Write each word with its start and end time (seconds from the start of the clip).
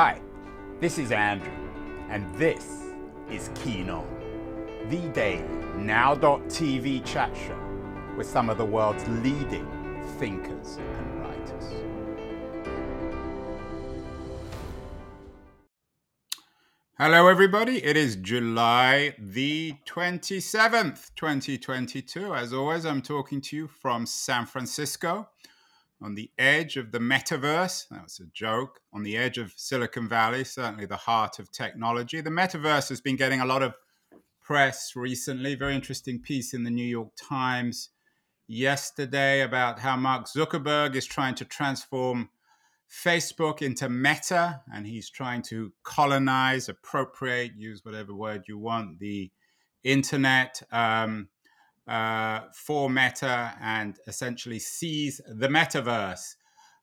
Hi, 0.00 0.20
this 0.78 0.96
is 0.96 1.10
Andrew, 1.10 1.50
and 2.08 2.32
this 2.36 2.84
is 3.28 3.50
Keen 3.56 3.90
On, 3.90 4.06
the 4.88 5.08
daily 5.08 5.42
now.tv 5.76 7.04
chat 7.04 7.36
show 7.36 7.58
with 8.16 8.28
some 8.28 8.48
of 8.48 8.58
the 8.58 8.64
world's 8.64 9.04
leading 9.08 9.66
thinkers 10.20 10.76
and 10.76 11.20
writers. 11.20 11.64
Hello, 16.96 17.26
everybody. 17.26 17.84
It 17.84 17.96
is 17.96 18.14
July 18.14 19.16
the 19.18 19.74
27th, 19.84 21.10
2022. 21.16 22.36
As 22.36 22.52
always, 22.52 22.86
I'm 22.86 23.02
talking 23.02 23.40
to 23.40 23.56
you 23.56 23.66
from 23.66 24.06
San 24.06 24.46
Francisco 24.46 25.26
on 26.00 26.14
the 26.14 26.30
edge 26.38 26.76
of 26.76 26.92
the 26.92 26.98
metaverse. 26.98 27.86
That's 27.90 28.20
a 28.20 28.26
joke. 28.26 28.80
On 28.92 29.02
the 29.02 29.16
edge 29.16 29.38
of 29.38 29.52
Silicon 29.56 30.08
Valley, 30.08 30.44
certainly 30.44 30.86
the 30.86 30.96
heart 30.96 31.38
of 31.38 31.50
technology. 31.50 32.20
The 32.20 32.30
metaverse 32.30 32.88
has 32.88 33.00
been 33.00 33.16
getting 33.16 33.40
a 33.40 33.46
lot 33.46 33.62
of 33.62 33.74
press 34.42 34.92
recently. 34.94 35.54
Very 35.54 35.74
interesting 35.74 36.20
piece 36.20 36.54
in 36.54 36.64
the 36.64 36.70
New 36.70 36.86
York 36.86 37.10
Times 37.16 37.90
yesterday 38.46 39.42
about 39.42 39.80
how 39.80 39.96
Mark 39.96 40.26
Zuckerberg 40.26 40.94
is 40.94 41.04
trying 41.04 41.34
to 41.36 41.44
transform 41.44 42.30
Facebook 42.90 43.60
into 43.60 43.88
Meta, 43.88 44.62
and 44.72 44.86
he's 44.86 45.10
trying 45.10 45.42
to 45.42 45.72
colonize, 45.82 46.68
appropriate, 46.68 47.52
use 47.56 47.84
whatever 47.84 48.14
word 48.14 48.44
you 48.48 48.56
want, 48.56 48.98
the 48.98 49.30
internet 49.84 50.62
um, 50.72 51.28
uh, 51.88 52.42
for 52.52 52.90
Meta 52.90 53.54
and 53.60 53.98
essentially 54.06 54.58
seize 54.58 55.20
the 55.26 55.48
metaverse. 55.48 56.36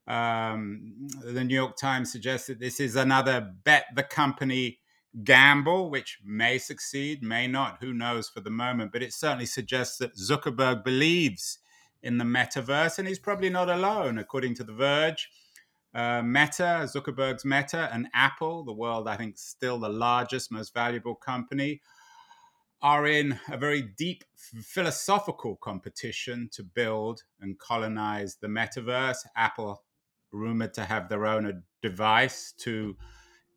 Um, 0.07 1.07
the 1.23 1.43
New 1.43 1.55
York 1.55 1.77
Times 1.77 2.11
suggests 2.11 2.47
that 2.47 2.59
this 2.59 2.79
is 2.79 2.95
another 2.95 3.53
bet 3.63 3.85
the 3.95 4.03
company 4.03 4.79
gamble, 5.23 5.89
which 5.89 6.19
may 6.25 6.57
succeed, 6.57 7.23
may 7.23 7.47
not, 7.47 7.77
who 7.81 7.93
knows 7.93 8.27
for 8.27 8.41
the 8.41 8.49
moment, 8.49 8.91
but 8.91 9.01
it 9.01 9.13
certainly 9.13 9.45
suggests 9.45 9.97
that 9.97 10.15
Zuckerberg 10.15 10.83
believes 10.83 11.59
in 12.03 12.17
the 12.17 12.25
metaverse, 12.25 12.99
and 12.99 13.07
he's 13.07 13.19
probably 13.19 13.49
not 13.49 13.69
alone, 13.69 14.17
according 14.17 14.55
to 14.55 14.63
The 14.63 14.73
Verge. 14.73 15.29
Uh, 15.93 16.21
Meta, 16.21 16.87
Zuckerberg's 16.93 17.45
Meta, 17.45 17.89
and 17.93 18.07
Apple, 18.13 18.63
the 18.63 18.73
world, 18.73 19.07
I 19.07 19.15
think, 19.15 19.37
still 19.37 19.79
the 19.79 19.89
largest, 19.89 20.51
most 20.51 20.73
valuable 20.73 21.15
company, 21.15 21.81
are 22.85 23.07
in 23.07 23.39
a 23.49 23.57
very 23.57 23.81
deep 23.81 24.23
philosophical 24.35 25.55
competition 25.55 26.47
to 26.51 26.61
build 26.61 27.23
and 27.41 27.57
colonize 27.57 28.35
the 28.35 28.47
metaverse. 28.47 29.17
Apple, 29.35 29.83
rumored 30.31 30.71
to 30.75 30.85
have 30.85 31.09
their 31.09 31.25
own 31.25 31.63
device 31.81 32.53
to 32.59 32.95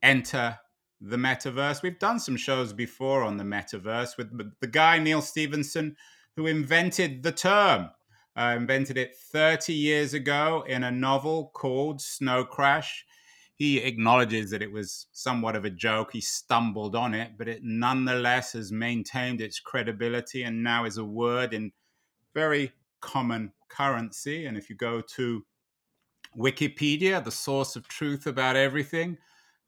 enter 0.03 0.59
the 1.03 1.19
metaverse. 1.19 1.83
We've 1.83 1.99
done 1.99 2.19
some 2.19 2.39
shows 2.39 2.73
before 2.73 3.23
on 3.23 3.37
the 3.37 3.45
metaverse 3.45 4.17
with 4.17 4.31
the 4.61 4.67
guy, 4.67 4.99
Neal 4.99 5.21
Stephenson, 5.21 5.97
who 6.35 6.47
invented 6.47 7.23
the 7.23 7.33
term. 7.33 7.91
Uh, 8.35 8.55
invented 8.57 8.97
it 8.97 9.15
30 9.15 9.75
years 9.75 10.15
ago 10.15 10.65
in 10.67 10.85
a 10.85 10.91
novel 10.91 11.51
called 11.53 12.01
Snow 12.01 12.45
Crash 12.45 13.05
he 13.59 13.79
acknowledges 13.79 14.53
that 14.53 14.63
it 14.63 14.71
was 14.71 15.09
somewhat 15.11 15.57
of 15.57 15.65
a 15.65 15.71
joke. 15.71 16.13
He 16.13 16.21
stumbled 16.21 16.95
on 16.95 17.13
it, 17.13 17.33
but 17.37 17.49
it 17.49 17.65
nonetheless 17.65 18.53
has 18.53 18.71
maintained 18.71 19.41
its 19.41 19.59
credibility 19.59 20.45
and 20.45 20.63
now 20.63 20.85
is 20.85 20.97
a 20.97 21.05
word 21.05 21.53
in 21.53 21.73
very 22.35 22.71
common 23.01 23.53
currency. 23.69 24.47
And 24.47 24.57
if 24.57 24.71
you 24.71 24.77
go 24.77 25.01
to 25.17 25.45
Wikipedia, 26.39 27.23
the 27.23 27.33
source 27.33 27.75
of 27.75 27.89
truth 27.89 28.29
about 28.29 28.55
everything, 28.55 29.19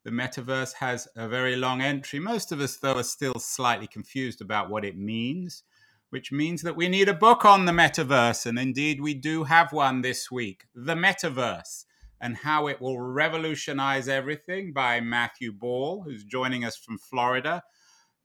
the 0.05 0.11
metaverse 0.11 0.75
has 0.75 1.09
a 1.17 1.27
very 1.27 1.57
long 1.57 1.81
entry. 1.81 2.17
Most 2.17 2.53
of 2.53 2.61
us, 2.61 2.77
though, 2.77 2.95
are 2.95 3.03
still 3.03 3.39
slightly 3.39 3.87
confused 3.87 4.39
about 4.39 4.69
what 4.69 4.85
it 4.85 4.97
means, 4.97 5.63
which 6.11 6.31
means 6.31 6.61
that 6.61 6.77
we 6.77 6.87
need 6.87 7.09
a 7.09 7.13
book 7.13 7.43
on 7.43 7.65
the 7.65 7.73
metaverse. 7.73 8.45
And 8.45 8.57
indeed, 8.57 9.01
we 9.01 9.15
do 9.15 9.43
have 9.43 9.73
one 9.73 10.01
this 10.01 10.31
week 10.31 10.63
The 10.73 10.95
Metaverse 10.95 11.83
and 12.21 12.37
how 12.37 12.67
it 12.67 12.79
will 12.79 13.01
revolutionize 13.01 14.07
everything 14.07 14.71
by 14.71 15.01
Matthew 15.01 15.51
Ball, 15.51 16.03
who's 16.03 16.23
joining 16.23 16.63
us 16.63 16.77
from 16.77 16.99
Florida. 16.99 17.63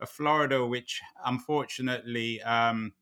A 0.00 0.06
Florida 0.06 0.64
which 0.64 1.00
unfortunately 1.24 2.42
um, 2.42 2.92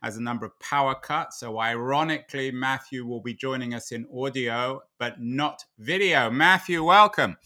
has 0.00 0.16
a 0.16 0.22
number 0.22 0.46
of 0.46 0.58
power 0.60 0.94
cuts. 0.94 1.40
So, 1.40 1.58
ironically, 1.58 2.52
Matthew 2.52 3.04
will 3.04 3.20
be 3.20 3.34
joining 3.34 3.74
us 3.74 3.90
in 3.90 4.06
audio, 4.16 4.82
but 4.98 5.20
not 5.20 5.64
video. 5.78 6.30
Matthew, 6.30 6.84
welcome. 6.84 7.36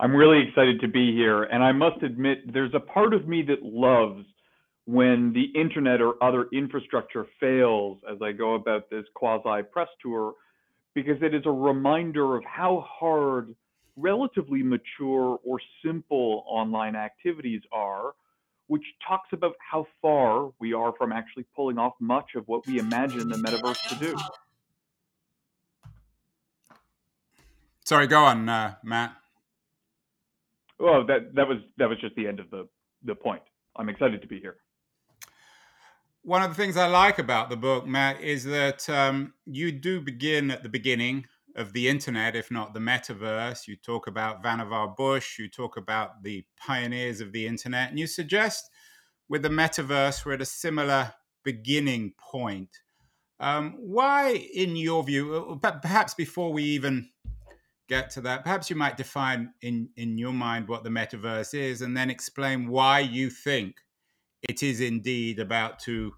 I'm 0.00 0.16
really 0.16 0.42
excited 0.48 0.80
to 0.80 0.88
be 0.88 1.12
here. 1.12 1.42
And 1.42 1.62
I 1.62 1.72
must 1.72 2.02
admit, 2.02 2.50
there's 2.50 2.72
a 2.74 2.80
part 2.80 3.12
of 3.12 3.28
me 3.28 3.42
that 3.42 3.62
loves 3.62 4.24
when 4.86 5.34
the 5.34 5.60
internet 5.60 6.00
or 6.00 6.14
other 6.24 6.46
infrastructure 6.54 7.26
fails 7.38 7.98
as 8.10 8.16
I 8.22 8.32
go 8.32 8.54
about 8.54 8.88
this 8.88 9.04
quasi 9.14 9.62
press 9.70 9.88
tour 10.00 10.32
because 10.94 11.22
it 11.22 11.34
is 11.34 11.42
a 11.46 11.50
reminder 11.50 12.36
of 12.36 12.44
how 12.44 12.84
hard 12.88 13.54
relatively 13.96 14.62
mature 14.62 15.38
or 15.44 15.60
simple 15.84 16.44
online 16.46 16.96
activities 16.96 17.62
are, 17.72 18.12
which 18.66 18.84
talks 19.06 19.28
about 19.32 19.54
how 19.58 19.86
far 20.00 20.50
we 20.58 20.72
are 20.72 20.92
from 20.96 21.12
actually 21.12 21.44
pulling 21.54 21.78
off 21.78 21.94
much 22.00 22.30
of 22.36 22.46
what 22.48 22.66
we 22.66 22.78
imagine 22.78 23.28
the 23.28 23.36
metaverse 23.36 23.88
to 23.88 23.94
do. 23.96 24.16
Sorry, 27.84 28.06
go 28.06 28.24
on, 28.24 28.48
uh, 28.48 28.74
Matt. 28.84 29.16
Well, 30.78 31.04
that 31.06 31.34
that 31.34 31.46
was 31.46 31.58
that 31.76 31.88
was 31.88 31.98
just 32.00 32.14
the 32.14 32.26
end 32.26 32.40
of 32.40 32.48
the 32.50 32.68
the 33.04 33.14
point. 33.14 33.42
I'm 33.76 33.88
excited 33.88 34.22
to 34.22 34.28
be 34.28 34.40
here 34.40 34.56
one 36.22 36.42
of 36.42 36.50
the 36.50 36.54
things 36.54 36.76
I 36.76 36.86
like 36.86 37.18
about 37.18 37.48
the 37.48 37.56
book, 37.56 37.86
Matt, 37.86 38.20
is 38.20 38.44
that 38.44 38.88
um, 38.90 39.34
you 39.46 39.72
do 39.72 40.00
begin 40.00 40.50
at 40.50 40.62
the 40.62 40.68
beginning 40.68 41.26
of 41.56 41.72
the 41.72 41.88
internet, 41.88 42.36
if 42.36 42.50
not 42.50 42.74
the 42.74 42.80
metaverse. 42.80 43.66
You 43.66 43.76
talk 43.76 44.06
about 44.06 44.42
Vannevar 44.42 44.96
Bush, 44.96 45.38
you 45.38 45.48
talk 45.48 45.76
about 45.76 46.22
the 46.22 46.44
pioneers 46.58 47.20
of 47.20 47.32
the 47.32 47.46
internet, 47.46 47.90
and 47.90 47.98
you 47.98 48.06
suggest 48.06 48.70
with 49.28 49.42
the 49.42 49.48
metaverse 49.48 50.24
we're 50.24 50.34
at 50.34 50.42
a 50.42 50.46
similar 50.46 51.14
beginning 51.44 52.12
point. 52.18 52.80
Um, 53.38 53.76
why, 53.78 54.32
in 54.54 54.76
your 54.76 55.02
view, 55.02 55.58
uh, 55.62 55.70
perhaps 55.70 56.12
before 56.12 56.52
we 56.52 56.62
even 56.64 57.08
get 57.88 58.10
to 58.10 58.20
that, 58.20 58.44
perhaps 58.44 58.68
you 58.68 58.76
might 58.76 58.98
define 58.98 59.52
in, 59.62 59.88
in 59.96 60.18
your 60.18 60.34
mind 60.34 60.68
what 60.68 60.84
the 60.84 60.90
metaverse 60.90 61.54
is 61.54 61.80
and 61.80 61.96
then 61.96 62.10
explain 62.10 62.68
why 62.68 63.00
you 63.00 63.30
think 63.30 63.76
it 64.42 64.62
is 64.62 64.80
indeed 64.80 65.38
about 65.38 65.78
to, 65.80 66.12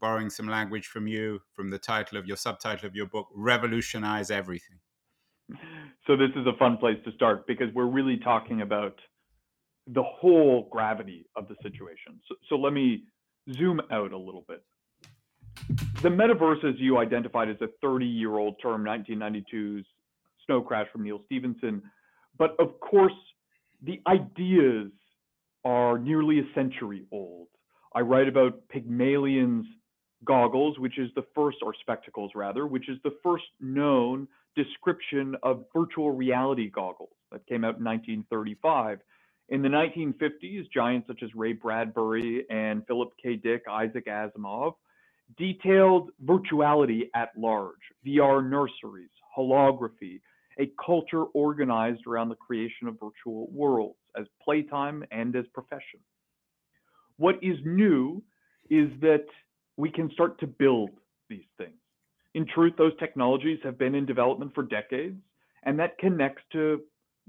borrowing 0.00 0.30
some 0.30 0.48
language 0.48 0.86
from 0.86 1.06
you, 1.06 1.40
from 1.52 1.70
the 1.70 1.78
title 1.78 2.18
of 2.18 2.26
your 2.26 2.36
subtitle 2.36 2.86
of 2.86 2.96
your 2.96 3.06
book, 3.06 3.28
revolutionize 3.34 4.30
everything. 4.30 4.78
So, 6.06 6.16
this 6.16 6.30
is 6.36 6.46
a 6.46 6.56
fun 6.58 6.76
place 6.76 6.96
to 7.04 7.12
start 7.12 7.46
because 7.46 7.66
we're 7.74 7.84
really 7.86 8.16
talking 8.16 8.62
about 8.62 8.94
the 9.86 10.02
whole 10.02 10.68
gravity 10.70 11.26
of 11.36 11.48
the 11.48 11.56
situation. 11.62 12.20
So, 12.28 12.34
so 12.48 12.56
let 12.56 12.72
me 12.72 13.04
zoom 13.52 13.80
out 13.90 14.12
a 14.12 14.18
little 14.18 14.44
bit. 14.48 14.62
The 16.02 16.08
metaverse, 16.08 16.64
as 16.64 16.74
you 16.78 16.98
identified, 16.98 17.48
is 17.48 17.56
a 17.60 17.68
30 17.82 18.06
year 18.06 18.38
old 18.38 18.56
term, 18.62 18.84
1992's 18.84 19.84
Snow 20.46 20.62
Crash 20.62 20.86
from 20.92 21.04
Neal 21.04 21.20
Stephenson. 21.26 21.82
But 22.38 22.56
of 22.58 22.78
course, 22.80 23.12
the 23.82 24.00
ideas 24.06 24.90
are 25.64 25.98
nearly 25.98 26.40
a 26.40 26.54
century 26.54 27.04
old. 27.12 27.48
I 27.94 28.00
write 28.00 28.28
about 28.28 28.68
Pygmalion's 28.68 29.66
goggles, 30.24 30.78
which 30.78 30.98
is 30.98 31.10
the 31.16 31.24
first, 31.34 31.58
or 31.62 31.74
spectacles 31.80 32.32
rather, 32.34 32.66
which 32.66 32.88
is 32.88 32.98
the 33.02 33.16
first 33.22 33.44
known 33.60 34.28
description 34.56 35.36
of 35.42 35.64
virtual 35.74 36.10
reality 36.10 36.70
goggles 36.70 37.10
that 37.32 37.46
came 37.46 37.64
out 37.64 37.78
in 37.78 37.84
1935. 37.84 38.98
In 39.48 39.62
the 39.62 39.68
1950s, 39.68 40.70
giants 40.72 41.08
such 41.08 41.22
as 41.22 41.30
Ray 41.34 41.52
Bradbury 41.52 42.44
and 42.50 42.86
Philip 42.86 43.10
K. 43.22 43.36
Dick, 43.36 43.62
Isaac 43.68 44.06
Asimov 44.06 44.74
detailed 45.38 46.10
virtuality 46.24 47.02
at 47.14 47.30
large, 47.36 47.78
VR 48.06 48.48
nurseries, 48.48 49.10
holography, 49.36 50.20
a 50.58 50.70
culture 50.84 51.24
organized 51.24 52.06
around 52.06 52.28
the 52.28 52.34
creation 52.34 52.88
of 52.88 52.94
virtual 52.94 53.48
worlds 53.52 53.98
as 54.18 54.26
playtime 54.42 55.04
and 55.10 55.34
as 55.36 55.44
profession. 55.54 56.00
What 57.20 57.36
is 57.42 57.58
new 57.66 58.22
is 58.70 58.88
that 59.02 59.26
we 59.76 59.90
can 59.90 60.10
start 60.12 60.40
to 60.40 60.46
build 60.46 60.88
these 61.28 61.44
things. 61.58 61.76
In 62.34 62.46
truth, 62.46 62.72
those 62.78 62.96
technologies 62.98 63.58
have 63.62 63.78
been 63.78 63.94
in 63.94 64.06
development 64.06 64.52
for 64.54 64.62
decades, 64.62 65.20
and 65.64 65.78
that 65.78 65.98
connects 65.98 66.40
to 66.52 66.80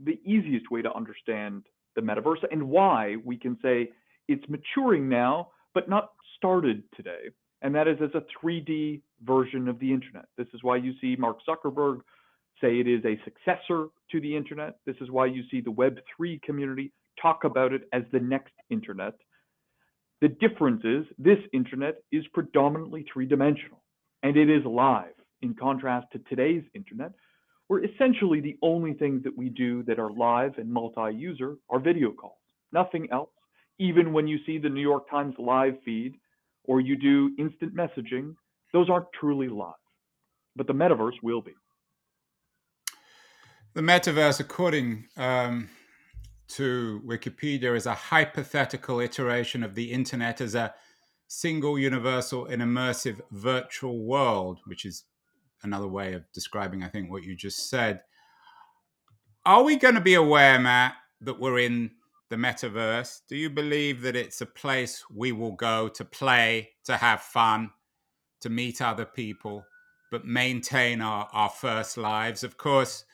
the 0.01 0.17
easiest 0.23 0.71
way 0.71 0.81
to 0.81 0.95
understand 0.95 1.63
the 1.97 2.01
metaverse 2.01 2.41
and 2.51 2.69
why 2.69 3.17
we 3.25 3.35
can 3.35 3.57
say 3.61 3.89
it's 4.29 4.45
maturing 4.47 5.09
now, 5.09 5.49
but 5.73 5.89
not 5.89 6.11
started 6.37 6.83
today. 6.95 7.23
And 7.61 7.75
that 7.75 7.89
is 7.89 7.97
as 8.01 8.11
a 8.13 8.23
3D 8.41 9.01
version 9.25 9.67
of 9.67 9.77
the 9.79 9.91
internet. 9.91 10.23
This 10.37 10.47
is 10.53 10.63
why 10.63 10.77
you 10.77 10.93
see 11.01 11.17
Mark 11.17 11.39
Zuckerberg 11.45 11.99
say 12.61 12.79
it 12.79 12.87
is 12.87 13.03
a 13.03 13.19
successor 13.25 13.87
to 14.11 14.21
the 14.21 14.37
internet. 14.37 14.77
This 14.85 14.95
is 15.01 15.11
why 15.11 15.25
you 15.25 15.43
see 15.51 15.59
the 15.59 15.69
Web3 15.69 16.41
community 16.43 16.93
talk 17.21 17.43
about 17.43 17.73
it 17.73 17.89
as 17.91 18.03
the 18.13 18.21
next 18.21 18.53
internet. 18.69 19.15
The 20.21 20.29
difference 20.29 20.81
is 20.83 21.05
this 21.17 21.39
internet 21.51 21.95
is 22.11 22.23
predominantly 22.33 23.05
three 23.11 23.25
dimensional 23.25 23.81
and 24.21 24.37
it 24.37 24.49
is 24.49 24.63
live 24.65 25.13
in 25.41 25.55
contrast 25.55 26.07
to 26.11 26.19
today's 26.29 26.63
internet, 26.75 27.11
where 27.67 27.83
essentially 27.83 28.39
the 28.39 28.57
only 28.61 28.93
things 28.93 29.23
that 29.23 29.35
we 29.35 29.49
do 29.49 29.81
that 29.83 29.97
are 29.97 30.11
live 30.11 30.59
and 30.59 30.71
multi 30.71 31.11
user 31.15 31.55
are 31.71 31.79
video 31.79 32.11
calls, 32.11 32.37
nothing 32.71 33.07
else. 33.11 33.31
Even 33.79 34.13
when 34.13 34.27
you 34.27 34.37
see 34.45 34.59
the 34.59 34.69
New 34.69 34.81
York 34.81 35.09
Times 35.09 35.33
live 35.39 35.73
feed 35.83 36.13
or 36.65 36.79
you 36.79 36.95
do 36.95 37.31
instant 37.39 37.75
messaging, 37.75 38.35
those 38.73 38.91
aren't 38.91 39.07
truly 39.19 39.47
live. 39.47 39.73
But 40.55 40.67
the 40.67 40.73
metaverse 40.73 41.23
will 41.23 41.41
be. 41.41 41.53
The 43.73 43.81
metaverse, 43.81 44.39
according 44.39 45.05
um, 45.17 45.69
to 46.55 47.01
Wikipedia, 47.05 47.75
is 47.75 47.85
a 47.85 47.93
hypothetical 47.93 48.99
iteration 48.99 49.63
of 49.63 49.75
the 49.75 49.91
internet 49.91 50.41
as 50.41 50.55
a 50.55 50.73
single, 51.27 51.79
universal, 51.79 52.45
and 52.45 52.61
immersive 52.61 53.21
virtual 53.31 54.03
world, 54.03 54.59
which 54.65 54.85
is 54.85 55.05
another 55.63 55.87
way 55.87 56.13
of 56.13 56.23
describing, 56.33 56.83
I 56.83 56.89
think, 56.89 57.09
what 57.09 57.23
you 57.23 57.35
just 57.35 57.69
said. 57.69 58.01
Are 59.45 59.63
we 59.63 59.75
going 59.75 59.95
to 59.95 60.01
be 60.01 60.15
aware, 60.15 60.59
Matt, 60.59 60.95
that 61.21 61.39
we're 61.39 61.59
in 61.59 61.91
the 62.29 62.35
metaverse? 62.35 63.21
Do 63.27 63.35
you 63.35 63.49
believe 63.49 64.01
that 64.01 64.15
it's 64.15 64.41
a 64.41 64.45
place 64.45 65.03
we 65.13 65.31
will 65.31 65.53
go 65.53 65.87
to 65.89 66.05
play, 66.05 66.71
to 66.85 66.97
have 66.97 67.21
fun, 67.21 67.71
to 68.41 68.49
meet 68.49 68.81
other 68.81 69.05
people, 69.05 69.65
but 70.11 70.25
maintain 70.25 71.01
our, 71.01 71.29
our 71.31 71.49
first 71.49 71.97
lives? 71.97 72.43
Of 72.43 72.57
course, 72.57 73.05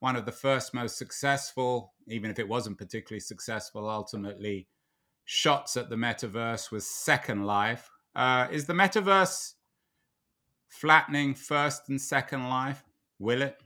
one 0.00 0.16
of 0.16 0.26
the 0.26 0.32
first 0.32 0.74
most 0.74 0.98
successful, 0.98 1.92
even 2.08 2.30
if 2.30 2.38
it 2.38 2.48
wasn't 2.48 2.78
particularly 2.78 3.20
successful, 3.20 3.88
ultimately 3.88 4.66
shots 5.24 5.76
at 5.76 5.88
the 5.88 5.96
metaverse 5.96 6.72
was 6.72 6.86
Second 6.86 7.44
Life. 7.44 7.90
Uh, 8.16 8.48
is 8.50 8.66
the 8.66 8.72
metaverse 8.72 9.54
flattening 10.68 11.34
first 11.34 11.88
and 11.88 12.00
second 12.00 12.48
life? 12.48 12.84
Will 13.18 13.42
it? 13.42 13.60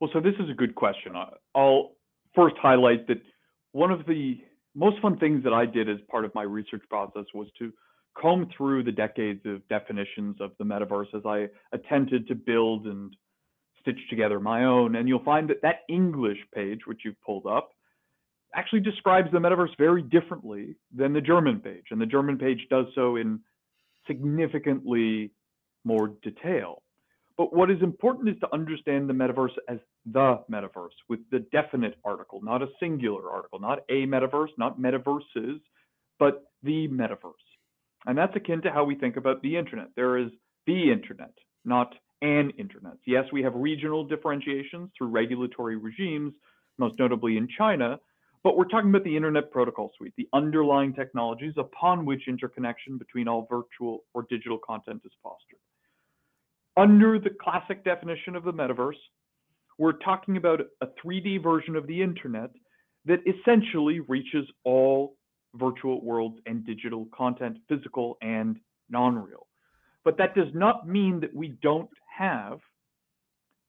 Well, 0.00 0.10
so 0.12 0.20
this 0.20 0.34
is 0.38 0.50
a 0.50 0.54
good 0.54 0.74
question. 0.74 1.12
I'll 1.54 1.92
first 2.34 2.56
highlight 2.60 3.06
that 3.08 3.22
one 3.72 3.90
of 3.90 4.06
the 4.06 4.38
most 4.74 5.00
fun 5.00 5.18
things 5.18 5.42
that 5.44 5.52
I 5.52 5.66
did 5.66 5.88
as 5.88 5.96
part 6.10 6.24
of 6.24 6.34
my 6.34 6.42
research 6.42 6.82
process 6.90 7.24
was 7.32 7.48
to 7.58 7.72
comb 8.20 8.48
through 8.56 8.84
the 8.84 8.92
decades 8.92 9.40
of 9.46 9.66
definitions 9.68 10.36
of 10.40 10.52
the 10.58 10.64
metaverse 10.64 11.14
as 11.14 11.22
I 11.24 11.46
attempted 11.72 12.28
to 12.28 12.34
build 12.34 12.86
and 12.86 13.16
stitch 13.84 14.00
together 14.10 14.40
my 14.40 14.64
own. 14.64 14.96
And 14.96 15.06
you'll 15.08 15.22
find 15.22 15.48
that 15.50 15.62
that 15.62 15.80
English 15.88 16.38
page, 16.54 16.80
which 16.86 17.02
you've 17.04 17.20
pulled 17.20 17.46
up, 17.46 17.70
actually 18.54 18.80
describes 18.80 19.30
the 19.32 19.38
metaverse 19.38 19.76
very 19.78 20.02
differently 20.02 20.76
than 20.94 21.12
the 21.12 21.20
German 21.20 21.60
page. 21.60 21.84
And 21.90 22.00
the 22.00 22.06
German 22.06 22.38
page 22.38 22.66
does 22.70 22.86
so 22.94 23.16
in 23.16 23.40
significantly 24.06 25.30
more 25.84 26.08
detail. 26.22 26.82
But 27.36 27.54
what 27.54 27.70
is 27.70 27.82
important 27.82 28.28
is 28.28 28.36
to 28.40 28.54
understand 28.54 29.08
the 29.08 29.12
metaverse 29.12 29.56
as 29.68 29.78
the 30.06 30.40
metaverse 30.50 30.94
with 31.08 31.20
the 31.30 31.40
definite 31.50 31.96
article, 32.04 32.40
not 32.42 32.62
a 32.62 32.68
singular 32.78 33.28
article, 33.28 33.58
not 33.58 33.80
a 33.88 34.06
metaverse, 34.06 34.50
not 34.56 34.78
metaverses, 34.78 35.60
but 36.18 36.44
the 36.62 36.86
metaverse. 36.88 37.32
And 38.06 38.16
that's 38.16 38.36
akin 38.36 38.62
to 38.62 38.70
how 38.70 38.84
we 38.84 38.94
think 38.94 39.16
about 39.16 39.42
the 39.42 39.56
internet. 39.56 39.88
There 39.96 40.16
is 40.16 40.28
the 40.66 40.92
internet, 40.92 41.32
not 41.64 41.94
an 42.24 42.50
internet. 42.58 42.94
Yes, 43.06 43.26
we 43.32 43.42
have 43.42 43.52
regional 43.54 44.02
differentiations 44.02 44.90
through 44.96 45.08
regulatory 45.08 45.76
regimes, 45.76 46.32
most 46.78 46.94
notably 46.98 47.36
in 47.36 47.46
China, 47.58 47.98
but 48.42 48.56
we're 48.56 48.64
talking 48.64 48.88
about 48.88 49.04
the 49.04 49.14
Internet 49.14 49.50
Protocol 49.50 49.90
Suite, 49.96 50.14
the 50.16 50.28
underlying 50.32 50.94
technologies 50.94 51.52
upon 51.58 52.06
which 52.06 52.22
interconnection 52.26 52.96
between 52.96 53.28
all 53.28 53.46
virtual 53.50 54.04
or 54.14 54.26
digital 54.30 54.58
content 54.58 55.02
is 55.04 55.12
fostered. 55.22 55.58
Under 56.76 57.18
the 57.18 57.30
classic 57.30 57.84
definition 57.84 58.34
of 58.36 58.44
the 58.44 58.52
metaverse, 58.52 59.00
we're 59.78 59.92
talking 59.92 60.38
about 60.38 60.60
a 60.80 60.86
3D 61.04 61.42
version 61.42 61.76
of 61.76 61.86
the 61.86 62.00
internet 62.00 62.50
that 63.04 63.20
essentially 63.26 64.00
reaches 64.00 64.46
all 64.64 65.16
virtual 65.54 66.02
worlds 66.02 66.38
and 66.46 66.64
digital 66.64 67.06
content, 67.14 67.58
physical 67.68 68.16
and 68.22 68.58
non-real. 68.88 69.46
But 70.04 70.18
that 70.18 70.34
does 70.34 70.52
not 70.52 70.86
mean 70.86 71.20
that 71.20 71.34
we 71.34 71.56
don't 71.62 71.88
have 72.16 72.58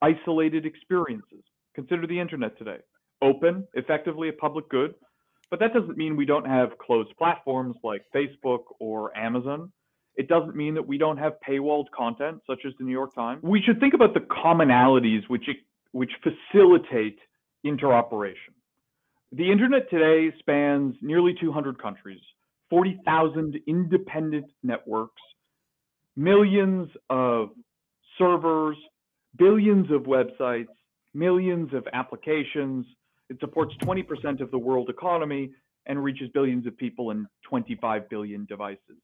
isolated 0.02 0.66
experiences. 0.66 1.42
Consider 1.74 2.06
the 2.06 2.18
internet 2.18 2.56
today 2.58 2.78
open, 3.22 3.66
effectively 3.74 4.28
a 4.28 4.32
public 4.32 4.68
good. 4.68 4.94
But 5.50 5.60
that 5.60 5.72
doesn't 5.72 5.96
mean 5.96 6.16
we 6.16 6.26
don't 6.26 6.46
have 6.46 6.76
closed 6.78 7.16
platforms 7.16 7.76
like 7.84 8.02
Facebook 8.14 8.64
or 8.80 9.16
Amazon. 9.16 9.72
It 10.16 10.28
doesn't 10.28 10.56
mean 10.56 10.74
that 10.74 10.86
we 10.86 10.98
don't 10.98 11.18
have 11.18 11.34
paywalled 11.46 11.86
content 11.96 12.40
such 12.46 12.60
as 12.66 12.72
the 12.78 12.84
New 12.84 12.92
York 12.92 13.14
Times. 13.14 13.42
We 13.42 13.62
should 13.62 13.78
think 13.78 13.94
about 13.94 14.14
the 14.14 14.20
commonalities 14.20 15.28
which 15.28 15.44
which 15.92 16.10
facilitate 16.22 17.18
interoperation. 17.64 18.52
The 19.32 19.50
internet 19.50 19.88
today 19.90 20.34
spans 20.38 20.96
nearly 21.00 21.34
200 21.40 21.80
countries, 21.80 22.20
40,000 22.70 23.58
independent 23.66 24.46
networks, 24.62 25.22
millions 26.16 26.88
of 27.08 27.50
servers, 28.18 28.76
billions 29.36 29.90
of 29.90 30.02
websites, 30.02 30.66
millions 31.14 31.72
of 31.72 31.86
applications, 31.92 32.86
it 33.28 33.38
supports 33.40 33.74
20% 33.82 34.40
of 34.40 34.50
the 34.50 34.58
world 34.58 34.88
economy 34.88 35.50
and 35.86 36.02
reaches 36.02 36.28
billions 36.32 36.66
of 36.66 36.76
people 36.76 37.10
and 37.10 37.26
25 37.48 38.08
billion 38.08 38.44
devices. 38.46 38.98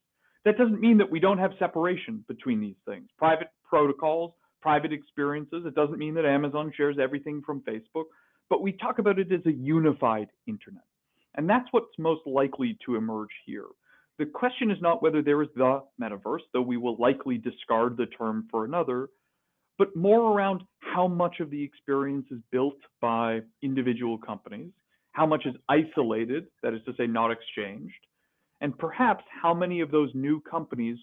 That 0.45 0.59
doesn't 0.59 0.81
mean 0.81 0.99
that 0.99 1.11
we 1.11 1.21
don't 1.21 1.39
have 1.39 1.53
separation 1.59 2.25
between 2.27 2.61
these 2.61 2.77
things. 2.87 3.09
Private 3.17 3.49
protocols, 3.65 4.33
private 4.61 4.93
experiences. 4.93 5.65
It 5.67 5.75
doesn't 5.75 5.99
mean 5.99 6.15
that 6.15 6.25
Amazon 6.25 6.73
shares 6.77 6.97
everything 7.01 7.43
from 7.45 7.61
Facebook, 7.63 8.05
but 8.51 8.63
we 8.63 8.73
talk 8.73 8.99
about 8.99 9.19
it 9.19 9.33
as 9.33 9.45
a 9.47 9.53
unified 9.53 10.29
internet. 10.47 10.85
And 11.37 11.49
that's 11.49 11.67
what's 11.71 11.99
most 11.99 12.27
likely 12.27 12.77
to 12.85 12.97
emerge 12.97 13.31
here. 13.47 13.67
The 14.23 14.31
question 14.31 14.71
is 14.71 14.79
not 14.81 15.03
whether 15.03 15.21
there 15.21 15.43
is 15.43 15.49
the 15.57 15.83
metaverse, 16.01 16.43
though 16.53 16.63
we 16.63 16.77
will 16.77 16.97
likely 16.97 17.39
discard 17.39 17.97
the 17.97 18.07
term 18.07 18.47
for 18.53 18.65
another, 18.65 19.09
but 19.79 19.97
more 19.97 20.33
around 20.33 20.63
how 20.79 21.09
much 21.09 21.41
of 21.41 21.51
the 21.51 21.61
experience 21.61 22.27
is 22.31 22.39
built 22.53 22.77
by 23.01 23.41
individual 23.63 24.19
companies, 24.19 24.71
how 25.11 25.27
much 25.27 25.45
is 25.45 25.57
isolated, 25.69 26.47
that 26.63 26.73
is 26.73 26.81
to 26.87 26.95
say, 26.97 27.09
not 27.09 27.33
exchanged, 27.33 27.93
and 28.61 28.79
perhaps 28.79 29.25
how 29.43 29.53
many 29.53 29.81
of 29.81 29.91
those 29.91 30.11
new 30.15 30.41
companies 30.43 30.99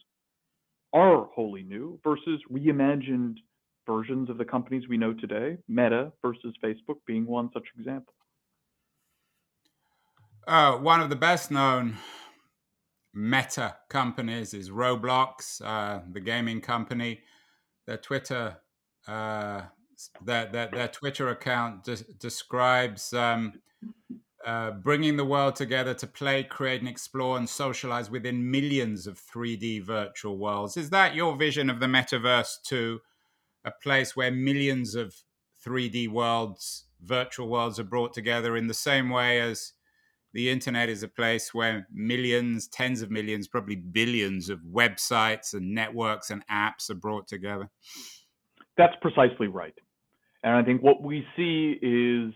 are 0.93 1.25
wholly 1.25 1.63
new 1.63 1.99
versus 2.05 2.39
reimagined 2.49 3.35
versions 3.85 4.29
of 4.29 4.37
the 4.37 4.45
companies 4.45 4.87
we 4.87 4.95
know 4.95 5.11
today, 5.13 5.57
Meta 5.67 6.13
versus 6.21 6.53
Facebook 6.63 6.99
being 7.05 7.25
one 7.25 7.49
such 7.51 7.67
example. 7.77 8.13
Uh, 10.47 10.77
one 10.77 11.01
of 11.01 11.09
the 11.09 11.17
best 11.17 11.51
known 11.51 11.97
meta 13.13 13.77
companies 13.89 14.53
is 14.53 14.69
Roblox, 14.69 15.61
uh, 15.63 16.01
the 16.11 16.19
gaming 16.19 16.61
company. 16.61 17.21
Their 17.87 17.97
Twitter 17.97 18.57
uh, 19.07 19.61
that, 20.23 20.53
that 20.53 20.71
their 20.71 20.87
Twitter 20.87 21.29
account 21.29 21.83
de- 21.83 22.03
describes 22.19 23.13
um, 23.13 23.53
uh, 24.45 24.71
bringing 24.71 25.17
the 25.17 25.25
world 25.25 25.55
together 25.55 25.93
to 25.93 26.07
play, 26.07 26.43
create, 26.43 26.79
and 26.79 26.89
explore 26.89 27.37
and 27.37 27.49
socialize 27.49 28.09
within 28.09 28.49
millions 28.49 29.07
of 29.07 29.19
3D 29.19 29.83
virtual 29.83 30.37
worlds. 30.37 30.77
Is 30.77 30.89
that 30.91 31.15
your 31.15 31.35
vision 31.35 31.69
of 31.69 31.79
the 31.79 31.87
metaverse 31.87 32.61
too? 32.63 32.99
A 33.65 33.71
place 33.71 34.15
where 34.15 34.31
millions 34.31 34.95
of 34.95 35.15
3D 35.65 36.07
worlds, 36.07 36.85
virtual 37.01 37.49
worlds 37.49 37.79
are 37.79 37.83
brought 37.83 38.13
together 38.13 38.55
in 38.55 38.67
the 38.67 38.73
same 38.73 39.09
way 39.09 39.41
as 39.41 39.73
the 40.33 40.49
internet 40.49 40.89
is 40.89 41.03
a 41.03 41.07
place 41.07 41.53
where 41.53 41.87
millions, 41.91 42.67
tens 42.67 43.01
of 43.01 43.09
millions, 43.09 43.47
probably 43.47 43.75
billions 43.75 44.49
of 44.49 44.59
websites 44.59 45.53
and 45.53 45.73
networks 45.73 46.29
and 46.29 46.45
apps 46.47 46.89
are 46.89 46.95
brought 46.95 47.27
together. 47.27 47.69
That's 48.77 48.95
precisely 49.01 49.47
right. 49.47 49.73
And 50.43 50.55
I 50.55 50.63
think 50.63 50.81
what 50.81 51.01
we 51.01 51.25
see 51.35 51.77
is 51.81 52.33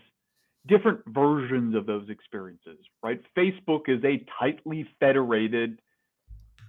different 0.66 1.00
versions 1.06 1.74
of 1.74 1.86
those 1.86 2.08
experiences, 2.10 2.78
right? 3.02 3.20
Facebook 3.36 3.82
is 3.88 4.02
a 4.04 4.24
tightly 4.38 4.86
federated 5.00 5.80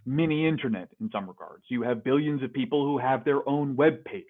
mini 0.05 0.47
internet 0.47 0.89
in 1.01 1.09
some 1.11 1.27
regards. 1.27 1.63
You 1.69 1.81
have 1.83 2.03
billions 2.03 2.43
of 2.43 2.53
people 2.53 2.85
who 2.85 2.99
have 2.99 3.25
their 3.25 3.47
own 3.49 3.75
web 3.75 4.03
pages. 4.05 4.27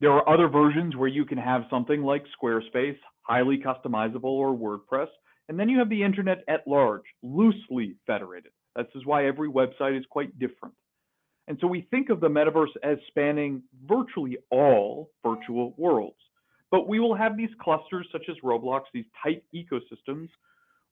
There 0.00 0.12
are 0.12 0.26
other 0.28 0.48
versions 0.48 0.96
where 0.96 1.08
you 1.08 1.26
can 1.26 1.38
have 1.38 1.62
something 1.68 2.02
like 2.02 2.24
Squarespace, 2.40 2.96
highly 3.22 3.58
customizable, 3.58 4.24
or 4.24 4.56
WordPress. 4.56 5.08
And 5.50 5.58
then 5.58 5.68
you 5.68 5.80
have 5.80 5.88
the 5.88 6.04
internet 6.04 6.44
at 6.46 6.64
large, 6.68 7.02
loosely 7.24 7.96
federated. 8.06 8.52
This 8.76 8.86
is 8.94 9.04
why 9.04 9.26
every 9.26 9.48
website 9.50 9.98
is 9.98 10.04
quite 10.08 10.38
different. 10.38 10.76
And 11.48 11.58
so 11.60 11.66
we 11.66 11.88
think 11.90 12.08
of 12.08 12.20
the 12.20 12.28
metaverse 12.28 12.70
as 12.84 12.98
spanning 13.08 13.64
virtually 13.84 14.38
all 14.52 15.10
virtual 15.26 15.74
worlds. 15.76 16.14
But 16.70 16.86
we 16.86 17.00
will 17.00 17.16
have 17.16 17.36
these 17.36 17.50
clusters 17.60 18.06
such 18.12 18.26
as 18.30 18.36
Roblox, 18.44 18.82
these 18.94 19.06
tight 19.20 19.42
ecosystems, 19.52 20.28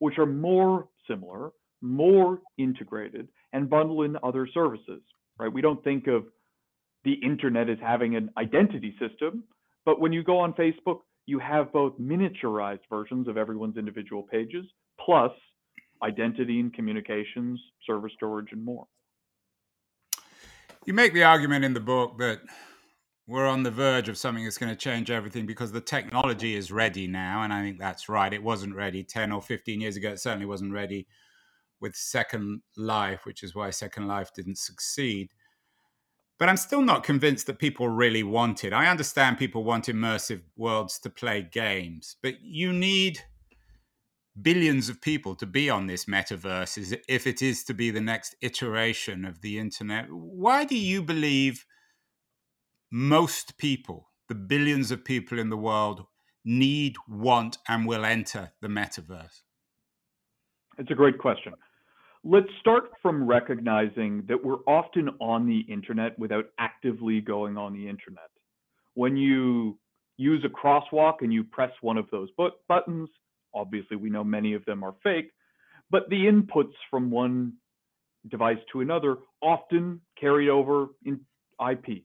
which 0.00 0.18
are 0.18 0.26
more 0.26 0.88
similar, 1.08 1.52
more 1.80 2.40
integrated, 2.58 3.28
and 3.52 3.70
bundle 3.70 4.02
in 4.02 4.16
other 4.24 4.48
services, 4.52 5.02
right? 5.38 5.52
We 5.52 5.62
don't 5.62 5.84
think 5.84 6.08
of 6.08 6.24
the 7.04 7.12
internet 7.12 7.70
as 7.70 7.78
having 7.80 8.16
an 8.16 8.30
identity 8.36 8.96
system, 8.98 9.44
but 9.84 10.00
when 10.00 10.12
you 10.12 10.24
go 10.24 10.38
on 10.38 10.52
Facebook, 10.54 11.02
you 11.28 11.38
have 11.38 11.70
both 11.74 11.92
miniaturized 12.00 12.80
versions 12.88 13.28
of 13.28 13.36
everyone's 13.36 13.76
individual 13.76 14.22
pages, 14.22 14.64
plus 14.98 15.30
identity 16.02 16.58
and 16.58 16.72
communications, 16.72 17.60
server 17.86 18.08
storage, 18.08 18.48
and 18.52 18.64
more. 18.64 18.86
You 20.86 20.94
make 20.94 21.12
the 21.12 21.24
argument 21.24 21.66
in 21.66 21.74
the 21.74 21.80
book 21.80 22.16
that 22.16 22.40
we're 23.26 23.46
on 23.46 23.62
the 23.62 23.70
verge 23.70 24.08
of 24.08 24.16
something 24.16 24.42
that's 24.42 24.56
going 24.56 24.72
to 24.72 24.76
change 24.76 25.10
everything 25.10 25.44
because 25.44 25.70
the 25.70 25.82
technology 25.82 26.54
is 26.54 26.72
ready 26.72 27.06
now. 27.06 27.42
And 27.42 27.52
I 27.52 27.60
think 27.60 27.78
that's 27.78 28.08
right. 28.08 28.32
It 28.32 28.42
wasn't 28.42 28.74
ready 28.74 29.04
10 29.04 29.30
or 29.30 29.42
15 29.42 29.82
years 29.82 29.96
ago. 29.96 30.12
It 30.12 30.20
certainly 30.20 30.46
wasn't 30.46 30.72
ready 30.72 31.06
with 31.78 31.94
Second 31.94 32.62
Life, 32.78 33.26
which 33.26 33.42
is 33.42 33.54
why 33.54 33.68
Second 33.68 34.08
Life 34.08 34.32
didn't 34.32 34.56
succeed. 34.56 35.34
But 36.38 36.48
I'm 36.48 36.56
still 36.56 36.82
not 36.82 37.02
convinced 37.02 37.46
that 37.46 37.58
people 37.58 37.88
really 37.88 38.22
want 38.22 38.62
it. 38.62 38.72
I 38.72 38.86
understand 38.86 39.38
people 39.38 39.64
want 39.64 39.86
immersive 39.86 40.42
worlds 40.56 40.98
to 41.00 41.10
play 41.10 41.42
games, 41.42 42.16
but 42.22 42.34
you 42.40 42.72
need 42.72 43.18
billions 44.40 44.88
of 44.88 45.00
people 45.00 45.34
to 45.34 45.46
be 45.46 45.68
on 45.68 45.88
this 45.88 46.04
metaverse 46.04 46.96
if 47.08 47.26
it 47.26 47.42
is 47.42 47.64
to 47.64 47.74
be 47.74 47.90
the 47.90 48.00
next 48.00 48.36
iteration 48.40 49.24
of 49.24 49.40
the 49.40 49.58
internet. 49.58 50.06
Why 50.10 50.64
do 50.64 50.78
you 50.78 51.02
believe 51.02 51.66
most 52.92 53.58
people, 53.58 54.10
the 54.28 54.36
billions 54.36 54.92
of 54.92 55.04
people 55.04 55.40
in 55.40 55.50
the 55.50 55.56
world, 55.56 56.06
need, 56.44 56.94
want, 57.08 57.58
and 57.66 57.84
will 57.84 58.04
enter 58.04 58.52
the 58.62 58.68
metaverse? 58.68 59.42
It's 60.78 60.90
a 60.90 60.94
great 60.94 61.18
question. 61.18 61.54
Let's 62.30 62.48
start 62.60 62.90
from 63.00 63.26
recognizing 63.26 64.22
that 64.28 64.44
we're 64.44 64.62
often 64.66 65.08
on 65.18 65.46
the 65.46 65.60
internet 65.60 66.18
without 66.18 66.44
actively 66.58 67.22
going 67.22 67.56
on 67.56 67.72
the 67.72 67.88
internet. 67.88 68.28
When 68.92 69.16
you 69.16 69.78
use 70.18 70.44
a 70.44 70.48
crosswalk 70.50 71.22
and 71.22 71.32
you 71.32 71.42
press 71.42 71.70
one 71.80 71.96
of 71.96 72.04
those 72.10 72.28
buttons, 72.68 73.08
obviously 73.54 73.96
we 73.96 74.10
know 74.10 74.24
many 74.24 74.52
of 74.52 74.62
them 74.66 74.84
are 74.84 74.94
fake, 75.02 75.30
but 75.90 76.10
the 76.10 76.26
inputs 76.26 76.74
from 76.90 77.10
one 77.10 77.54
device 78.30 78.58
to 78.72 78.82
another 78.82 79.16
often 79.40 80.02
carry 80.20 80.50
over 80.50 80.88
in 81.06 81.20
IP. 81.66 82.02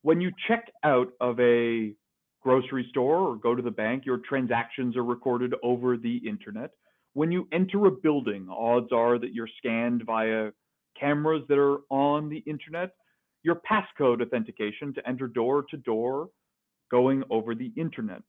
When 0.00 0.22
you 0.22 0.30
check 0.48 0.72
out 0.84 1.08
of 1.20 1.38
a 1.38 1.92
grocery 2.40 2.86
store 2.88 3.28
or 3.28 3.36
go 3.36 3.54
to 3.54 3.60
the 3.60 3.70
bank, 3.70 4.06
your 4.06 4.22
transactions 4.26 4.96
are 4.96 5.04
recorded 5.04 5.52
over 5.62 5.98
the 5.98 6.16
internet. 6.26 6.70
When 7.14 7.32
you 7.32 7.48
enter 7.52 7.86
a 7.86 7.90
building, 7.90 8.48
odds 8.50 8.92
are 8.92 9.18
that 9.18 9.34
you're 9.34 9.48
scanned 9.58 10.04
via 10.06 10.50
cameras 10.98 11.42
that 11.48 11.58
are 11.58 11.78
on 11.90 12.28
the 12.28 12.42
internet. 12.46 12.90
Your 13.42 13.60
passcode 13.68 14.22
authentication 14.22 14.94
to 14.94 15.08
enter 15.08 15.26
door 15.26 15.64
to 15.70 15.76
door 15.76 16.28
going 16.90 17.24
over 17.30 17.54
the 17.54 17.72
internet. 17.76 18.22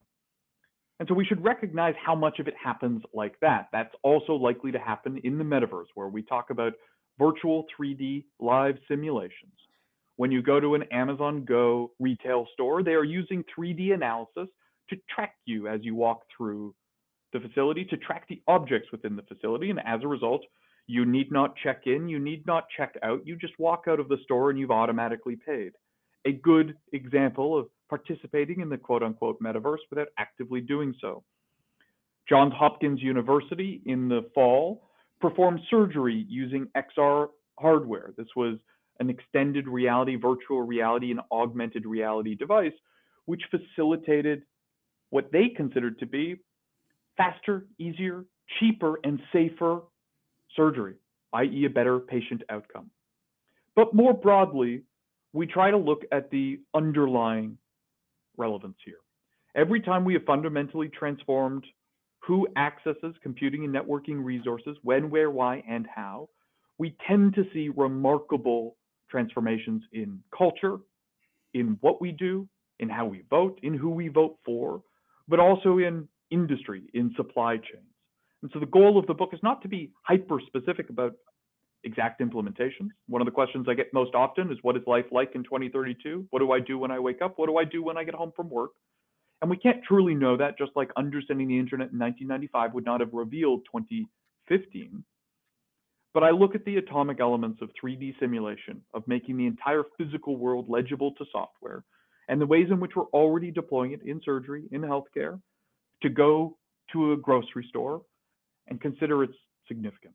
And 0.98 1.08
so 1.08 1.14
we 1.14 1.24
should 1.24 1.44
recognize 1.44 1.94
how 2.04 2.14
much 2.14 2.38
of 2.38 2.48
it 2.48 2.54
happens 2.62 3.02
like 3.12 3.38
that. 3.40 3.68
That's 3.72 3.94
also 4.02 4.34
likely 4.34 4.72
to 4.72 4.78
happen 4.78 5.20
in 5.24 5.38
the 5.38 5.44
metaverse, 5.44 5.86
where 5.94 6.08
we 6.08 6.22
talk 6.22 6.50
about 6.50 6.74
virtual 7.18 7.66
3D 7.78 8.24
live 8.40 8.76
simulations. 8.88 9.52
When 10.16 10.30
you 10.30 10.42
go 10.42 10.60
to 10.60 10.74
an 10.74 10.84
Amazon 10.92 11.44
Go 11.44 11.92
retail 11.98 12.46
store, 12.52 12.82
they 12.82 12.92
are 12.92 13.04
using 13.04 13.44
3D 13.56 13.94
analysis 13.94 14.48
to 14.90 14.96
track 15.12 15.34
you 15.44 15.68
as 15.68 15.80
you 15.82 15.94
walk 15.94 16.22
through 16.36 16.74
the 17.32 17.40
facility, 17.40 17.84
to 17.86 17.96
track 17.96 18.26
the 18.28 18.42
objects 18.46 18.90
within 18.92 19.16
the 19.16 19.22
facility. 19.22 19.70
And 19.70 19.80
as 19.84 20.02
a 20.02 20.08
result, 20.08 20.42
you 20.86 21.04
need 21.04 21.30
not 21.30 21.54
check 21.62 21.82
in, 21.86 22.08
you 22.08 22.18
need 22.18 22.46
not 22.46 22.64
check 22.76 22.94
out. 23.02 23.20
You 23.24 23.36
just 23.36 23.58
walk 23.58 23.84
out 23.88 24.00
of 24.00 24.08
the 24.08 24.18
store 24.24 24.50
and 24.50 24.58
you've 24.58 24.70
automatically 24.70 25.36
paid. 25.36 25.72
A 26.26 26.32
good 26.32 26.76
example 26.92 27.58
of 27.58 27.66
participating 27.88 28.60
in 28.60 28.68
the 28.68 28.78
quote 28.78 29.02
unquote 29.02 29.40
metaverse 29.40 29.78
without 29.90 30.08
actively 30.18 30.60
doing 30.60 30.94
so. 31.00 31.22
Johns 32.28 32.52
Hopkins 32.54 33.02
University 33.02 33.82
in 33.86 34.08
the 34.08 34.30
fall 34.34 34.88
performed 35.20 35.60
surgery 35.70 36.26
using 36.28 36.68
XR 36.76 37.28
hardware. 37.58 38.12
This 38.16 38.28
was 38.36 38.58
an 39.00 39.10
extended 39.10 39.66
reality, 39.66 40.16
virtual 40.16 40.62
reality, 40.62 41.10
and 41.10 41.20
augmented 41.30 41.86
reality 41.86 42.34
device, 42.34 42.72
which 43.26 43.42
facilitated 43.50 44.42
what 45.10 45.30
they 45.32 45.48
considered 45.48 45.98
to 45.98 46.06
be 46.06 46.36
faster, 47.16 47.66
easier, 47.78 48.24
cheaper, 48.58 48.98
and 49.04 49.20
safer 49.32 49.80
surgery, 50.56 50.94
i.e., 51.34 51.64
a 51.64 51.70
better 51.70 51.98
patient 51.98 52.42
outcome. 52.50 52.90
But 53.74 53.94
more 53.94 54.12
broadly, 54.12 54.82
we 55.32 55.46
try 55.46 55.70
to 55.70 55.78
look 55.78 56.02
at 56.12 56.30
the 56.30 56.60
underlying 56.74 57.56
relevance 58.36 58.76
here. 58.84 58.98
Every 59.54 59.80
time 59.80 60.04
we 60.04 60.14
have 60.14 60.24
fundamentally 60.24 60.88
transformed 60.88 61.64
who 62.20 62.46
accesses 62.56 63.14
computing 63.22 63.64
and 63.64 63.74
networking 63.74 64.24
resources, 64.24 64.76
when, 64.82 65.10
where, 65.10 65.30
why, 65.30 65.62
and 65.68 65.86
how, 65.92 66.28
we 66.78 66.96
tend 67.06 67.34
to 67.34 67.44
see 67.52 67.68
remarkable 67.76 68.76
transformations 69.10 69.82
in 69.92 70.20
culture, 70.36 70.78
in 71.54 71.76
what 71.80 72.00
we 72.00 72.12
do, 72.12 72.48
in 72.78 72.88
how 72.88 73.06
we 73.06 73.24
vote, 73.28 73.58
in 73.62 73.74
who 73.74 73.90
we 73.90 74.08
vote 74.08 74.38
for, 74.44 74.82
but 75.28 75.40
also 75.40 75.78
in 75.78 76.08
industry, 76.32 76.82
in 76.94 77.12
supply 77.16 77.56
chains. 77.56 77.86
And 78.42 78.50
so 78.52 78.58
the 78.58 78.66
goal 78.66 78.98
of 78.98 79.06
the 79.06 79.14
book 79.14 79.30
is 79.32 79.40
not 79.42 79.62
to 79.62 79.68
be 79.68 79.92
hyper 80.02 80.40
specific 80.46 80.90
about 80.90 81.12
exact 81.84 82.20
implementations. 82.20 82.88
One 83.08 83.22
of 83.22 83.26
the 83.26 83.32
questions 83.32 83.66
I 83.68 83.74
get 83.74 83.92
most 83.92 84.14
often 84.14 84.50
is 84.50 84.58
what 84.62 84.76
is 84.76 84.82
life 84.86 85.06
like 85.12 85.32
in 85.34 85.44
2032? 85.44 86.26
What 86.30 86.40
do 86.40 86.52
I 86.52 86.60
do 86.60 86.78
when 86.78 86.90
I 86.90 86.98
wake 86.98 87.22
up? 87.22 87.34
What 87.36 87.46
do 87.46 87.56
I 87.56 87.64
do 87.64 87.82
when 87.82 87.96
I 87.96 88.04
get 88.04 88.14
home 88.14 88.32
from 88.34 88.50
work? 88.50 88.70
And 89.40 89.50
we 89.50 89.56
can't 89.56 89.82
truly 89.82 90.14
know 90.14 90.36
that, 90.36 90.56
just 90.56 90.70
like 90.76 90.90
understanding 90.96 91.48
the 91.48 91.58
internet 91.58 91.90
in 91.92 91.98
1995 91.98 92.74
would 92.74 92.84
not 92.84 93.00
have 93.00 93.12
revealed 93.12 93.66
2015. 93.66 95.04
But 96.14 96.22
I 96.22 96.30
look 96.30 96.54
at 96.54 96.64
the 96.64 96.76
atomic 96.76 97.20
elements 97.20 97.60
of 97.62 97.70
3D 97.82 98.20
simulation, 98.20 98.82
of 98.94 99.02
making 99.08 99.36
the 99.36 99.46
entire 99.46 99.82
physical 99.98 100.36
world 100.36 100.66
legible 100.68 101.12
to 101.18 101.24
software, 101.32 101.84
and 102.28 102.40
the 102.40 102.46
ways 102.46 102.68
in 102.70 102.78
which 102.78 102.92
we're 102.94 103.06
already 103.06 103.50
deploying 103.50 103.92
it 103.92 104.02
in 104.02 104.20
surgery, 104.24 104.64
in 104.70 104.82
healthcare, 104.82 105.40
to 106.02 106.08
go 106.08 106.56
to 106.92 107.12
a 107.12 107.16
grocery 107.16 107.66
store 107.68 108.02
and 108.68 108.80
consider 108.80 109.22
its 109.24 109.34
significance. 109.66 110.14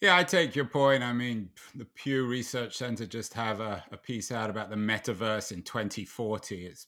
Yeah, 0.00 0.16
I 0.16 0.24
take 0.24 0.54
your 0.54 0.66
point. 0.66 1.02
I 1.02 1.12
mean, 1.14 1.48
the 1.74 1.86
Pew 1.86 2.26
Research 2.26 2.76
Center 2.76 3.06
just 3.06 3.32
have 3.32 3.60
a, 3.60 3.82
a 3.90 3.96
piece 3.96 4.30
out 4.30 4.50
about 4.50 4.68
the 4.68 4.76
metaverse 4.76 5.52
in 5.52 5.62
2040. 5.62 6.66
It's 6.66 6.86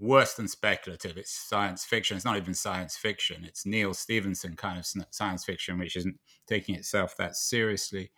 worse 0.00 0.34
than 0.34 0.48
speculative. 0.48 1.16
It's 1.16 1.30
science 1.30 1.84
fiction. 1.84 2.16
It's 2.16 2.24
not 2.24 2.36
even 2.36 2.52
science 2.52 2.96
fiction. 2.96 3.44
It's 3.44 3.64
Neal 3.64 3.94
Stephenson 3.94 4.56
kind 4.56 4.78
of 4.78 4.86
science 5.10 5.44
fiction, 5.44 5.78
which 5.78 5.96
isn't 5.96 6.18
taking 6.48 6.74
itself 6.74 7.16
that 7.16 7.36
seriously. 7.36 8.10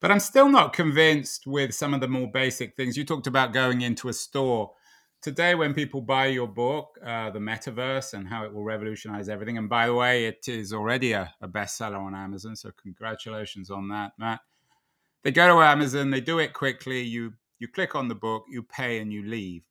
But 0.00 0.12
I'm 0.12 0.20
still 0.20 0.48
not 0.48 0.72
convinced 0.72 1.46
with 1.46 1.74
some 1.74 1.94
of 1.94 2.00
the 2.00 2.08
more 2.08 2.30
basic 2.30 2.76
things. 2.76 2.96
You 2.96 3.04
talked 3.04 3.26
about 3.26 3.52
going 3.52 3.82
into 3.82 4.08
a 4.08 4.12
store. 4.12 4.72
Today, 5.22 5.54
when 5.54 5.72
people 5.72 6.00
buy 6.00 6.26
your 6.26 6.48
book, 6.48 6.98
uh, 7.04 7.30
The 7.30 7.38
Metaverse 7.38 8.14
and 8.14 8.28
How 8.28 8.44
It 8.44 8.52
Will 8.52 8.64
Revolutionize 8.64 9.28
Everything, 9.28 9.56
and 9.56 9.68
by 9.68 9.86
the 9.86 9.94
way, 9.94 10.26
it 10.26 10.48
is 10.48 10.72
already 10.72 11.12
a, 11.12 11.32
a 11.40 11.48
bestseller 11.48 11.98
on 11.98 12.14
Amazon, 12.14 12.56
so 12.56 12.70
congratulations 12.82 13.70
on 13.70 13.88
that, 13.88 14.12
Matt. 14.18 14.40
They 15.22 15.30
go 15.30 15.46
to 15.46 15.62
Amazon, 15.62 16.10
they 16.10 16.20
do 16.20 16.40
it 16.40 16.52
quickly, 16.52 17.02
you 17.02 17.34
you 17.60 17.68
click 17.68 17.94
on 17.94 18.08
the 18.08 18.16
book, 18.16 18.44
you 18.48 18.64
pay, 18.64 18.98
and 18.98 19.12
you 19.12 19.24
leave 19.24 19.62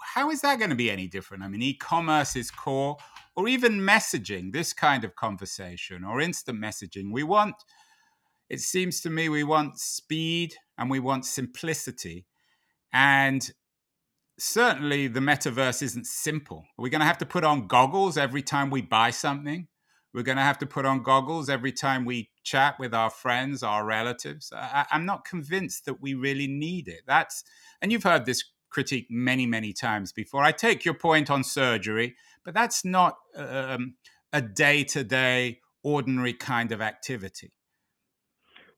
how 0.00 0.30
is 0.30 0.40
that 0.40 0.58
going 0.58 0.70
to 0.70 0.76
be 0.76 0.90
any 0.90 1.06
different? 1.06 1.42
I 1.42 1.48
mean, 1.48 1.62
e 1.62 1.74
commerce 1.74 2.36
is 2.36 2.50
core, 2.50 2.96
or 3.36 3.48
even 3.48 3.80
messaging, 3.80 4.52
this 4.52 4.72
kind 4.72 5.04
of 5.04 5.14
conversation, 5.16 6.04
or 6.04 6.20
instant 6.20 6.60
messaging. 6.60 7.12
We 7.12 7.22
want, 7.22 7.54
it 8.48 8.60
seems 8.60 9.00
to 9.02 9.10
me, 9.10 9.28
we 9.28 9.44
want 9.44 9.78
speed 9.78 10.54
and 10.78 10.90
we 10.90 11.00
want 11.00 11.24
simplicity. 11.24 12.26
And 12.92 13.48
certainly 14.40 15.06
the 15.06 15.20
metaverse 15.20 15.82
isn't 15.82 16.06
simple. 16.06 16.64
We're 16.78 16.88
going 16.88 17.00
to 17.00 17.06
have 17.06 17.18
to 17.18 17.26
put 17.26 17.44
on 17.44 17.66
goggles 17.66 18.16
every 18.16 18.42
time 18.42 18.70
we 18.70 18.82
buy 18.82 19.10
something. 19.10 19.68
We're 20.12 20.22
going 20.22 20.38
to 20.38 20.42
have 20.42 20.58
to 20.58 20.66
put 20.66 20.86
on 20.86 21.02
goggles 21.02 21.48
every 21.48 21.72
time 21.72 22.04
we 22.04 22.30
chat 22.42 22.78
with 22.80 22.92
our 22.92 23.10
friends, 23.10 23.62
our 23.62 23.84
relatives. 23.84 24.52
I, 24.54 24.86
am 24.90 25.04
not 25.04 25.24
convinced 25.24 25.84
that 25.84 26.00
we 26.00 26.14
really 26.14 26.48
need 26.48 26.88
it. 26.88 27.02
That's, 27.06 27.44
and 27.80 27.92
you've 27.92 28.02
heard 28.02 28.26
this 28.26 28.42
critique 28.70 29.06
many, 29.08 29.46
many 29.46 29.72
times 29.72 30.12
before. 30.12 30.42
I 30.42 30.52
take 30.52 30.84
your 30.84 30.94
point 30.94 31.30
on 31.30 31.44
surgery, 31.44 32.16
but 32.44 32.54
that's 32.54 32.84
not 32.84 33.18
um, 33.36 33.94
a 34.32 34.42
day 34.42 34.82
to 34.84 35.04
day, 35.04 35.60
ordinary 35.82 36.32
kind 36.32 36.72
of 36.72 36.80
activity. 36.80 37.52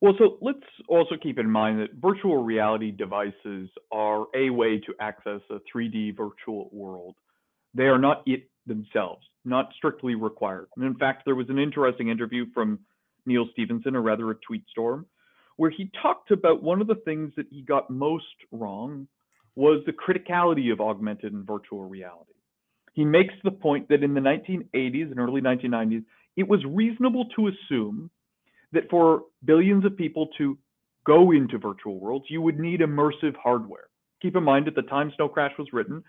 Well, 0.02 0.14
so 0.18 0.36
let's 0.40 0.58
also 0.88 1.14
keep 1.22 1.38
in 1.38 1.48
mind 1.48 1.78
that 1.78 1.90
virtual 1.94 2.42
reality 2.42 2.90
devices 2.90 3.70
are 3.92 4.26
a 4.34 4.50
way 4.50 4.80
to 4.80 4.94
access 5.00 5.40
a 5.48 5.60
3D 5.72 6.16
virtual 6.16 6.68
world. 6.72 7.14
They 7.72 7.84
are 7.84 8.00
not 8.00 8.24
it 8.26 8.50
themselves, 8.66 9.24
not 9.44 9.68
strictly 9.76 10.16
required. 10.16 10.66
And 10.76 10.84
in 10.84 10.96
fact, 10.96 11.22
there 11.24 11.36
was 11.36 11.48
an 11.50 11.58
interesting 11.60 12.08
interview 12.08 12.46
from 12.52 12.80
Neal 13.26 13.46
Stephenson, 13.52 13.94
or 13.94 14.02
rather 14.02 14.28
a 14.32 14.34
tweet 14.44 14.64
storm, 14.68 15.06
where 15.56 15.70
he 15.70 15.88
talked 16.02 16.32
about 16.32 16.64
one 16.64 16.80
of 16.80 16.88
the 16.88 17.00
things 17.04 17.32
that 17.36 17.46
he 17.48 17.62
got 17.62 17.88
most 17.88 18.24
wrong 18.50 19.06
was 19.54 19.84
the 19.86 19.92
criticality 19.92 20.72
of 20.72 20.80
augmented 20.80 21.32
and 21.32 21.46
virtual 21.46 21.88
reality. 21.88 22.32
He 22.92 23.04
makes 23.04 23.34
the 23.44 23.52
point 23.52 23.88
that 23.90 24.02
in 24.02 24.14
the 24.14 24.20
1980s 24.20 25.12
and 25.12 25.20
early 25.20 25.40
1990s, 25.40 26.04
it 26.36 26.48
was 26.48 26.64
reasonable 26.66 27.26
to 27.36 27.48
assume 27.48 28.10
that 28.72 28.88
for 28.90 29.22
billions 29.44 29.84
of 29.84 29.96
people 29.96 30.28
to 30.38 30.58
go 31.06 31.32
into 31.32 31.58
virtual 31.58 31.98
worlds, 31.98 32.26
you 32.28 32.40
would 32.40 32.58
need 32.58 32.80
immersive 32.80 33.36
hardware. 33.42 33.88
Keep 34.20 34.36
in 34.36 34.44
mind, 34.44 34.68
at 34.68 34.74
the 34.74 34.82
time 34.82 35.12
Snow 35.16 35.28
Crash 35.28 35.52
was 35.58 35.68
written, 35.72 36.02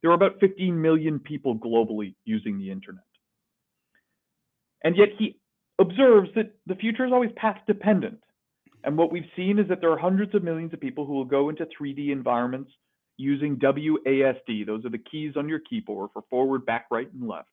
there 0.00 0.10
were 0.10 0.16
about 0.16 0.40
15 0.40 0.80
million 0.80 1.18
people 1.18 1.58
globally 1.58 2.14
using 2.24 2.58
the 2.58 2.70
internet. 2.70 3.04
And 4.84 4.96
yet 4.96 5.08
he 5.18 5.38
observes 5.80 6.30
that 6.34 6.54
the 6.66 6.76
future 6.76 7.04
is 7.04 7.12
always 7.12 7.30
path 7.36 7.58
dependent. 7.66 8.20
And 8.84 8.96
what 8.96 9.12
we've 9.12 9.24
seen 9.36 9.58
is 9.58 9.68
that 9.68 9.80
there 9.80 9.90
are 9.90 9.98
hundreds 9.98 10.34
of 10.34 10.44
millions 10.44 10.72
of 10.72 10.80
people 10.80 11.04
who 11.04 11.14
will 11.14 11.24
go 11.24 11.48
into 11.48 11.66
3D 11.80 12.10
environments 12.10 12.70
using 13.16 13.56
WASD. 13.56 14.66
Those 14.66 14.84
are 14.84 14.90
the 14.90 14.98
keys 14.98 15.34
on 15.36 15.48
your 15.48 15.58
keyboard 15.58 16.10
for 16.12 16.22
forward, 16.30 16.64
back, 16.64 16.86
right, 16.90 17.12
and 17.12 17.28
left 17.28 17.48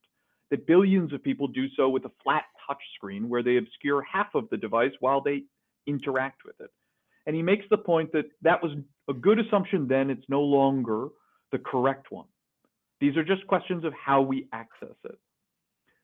that 0.51 0.67
billions 0.67 1.13
of 1.13 1.23
people 1.23 1.47
do 1.47 1.65
so 1.75 1.89
with 1.89 2.05
a 2.05 2.11
flat 2.23 2.43
touch 2.67 2.81
screen 2.95 3.29
where 3.29 3.43
they 3.43 3.57
obscure 3.57 4.01
half 4.01 4.27
of 4.35 4.49
the 4.49 4.57
device 4.57 4.91
while 4.99 5.21
they 5.21 5.43
interact 5.87 6.41
with 6.45 6.55
it. 6.59 6.69
And 7.25 7.35
he 7.35 7.41
makes 7.41 7.65
the 7.69 7.77
point 7.77 8.11
that 8.13 8.25
that 8.43 8.61
was 8.61 8.71
a 9.09 9.13
good 9.13 9.39
assumption 9.39 9.87
then, 9.87 10.09
it's 10.09 10.25
no 10.29 10.41
longer 10.41 11.07
the 11.51 11.57
correct 11.59 12.11
one. 12.11 12.27
These 13.01 13.17
are 13.17 13.23
just 13.23 13.45
questions 13.47 13.83
of 13.83 13.93
how 13.93 14.21
we 14.21 14.47
access 14.53 14.95
it. 15.03 15.17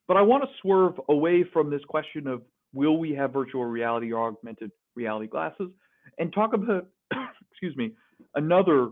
But 0.08 0.18
I 0.18 0.22
want 0.22 0.44
to 0.44 0.50
swerve 0.62 1.00
away 1.10 1.46
from 1.54 1.70
this 1.70 1.84
question 1.88 2.28
of 2.28 2.42
will 2.74 2.98
we 2.98 3.12
have 3.14 3.34
virtual 3.34 3.66
reality 3.66 4.12
or 4.12 4.28
augmented 4.28 4.72
reality 4.96 5.28
glasses 5.28 5.70
and 6.18 6.34
talk 6.34 6.54
about, 6.54 6.88
excuse 7.52 7.76
me, 7.76 7.92
another 8.36 8.90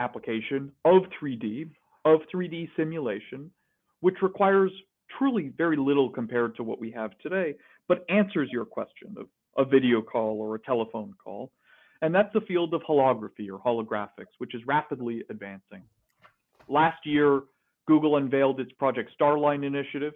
application 0.00 0.72
of 0.84 1.02
3D, 1.20 1.70
of 2.04 2.20
3D 2.34 2.68
simulation, 2.76 3.50
which 4.00 4.16
requires 4.22 4.70
truly 5.16 5.52
very 5.56 5.76
little 5.76 6.10
compared 6.10 6.56
to 6.56 6.62
what 6.62 6.80
we 6.80 6.90
have 6.92 7.10
today, 7.18 7.54
but 7.86 8.04
answers 8.08 8.48
your 8.52 8.64
question 8.64 9.14
of 9.18 9.26
a 9.56 9.64
video 9.64 10.00
call 10.02 10.40
or 10.40 10.54
a 10.54 10.58
telephone 10.60 11.14
call. 11.22 11.50
And 12.02 12.14
that's 12.14 12.32
the 12.32 12.40
field 12.42 12.74
of 12.74 12.82
holography 12.82 13.48
or 13.50 13.58
holographics, 13.58 14.34
which 14.38 14.54
is 14.54 14.62
rapidly 14.66 15.24
advancing. 15.30 15.82
Last 16.68 17.04
year, 17.04 17.42
Google 17.86 18.16
unveiled 18.16 18.60
its 18.60 18.70
Project 18.72 19.10
Starline 19.18 19.64
initiative. 19.64 20.12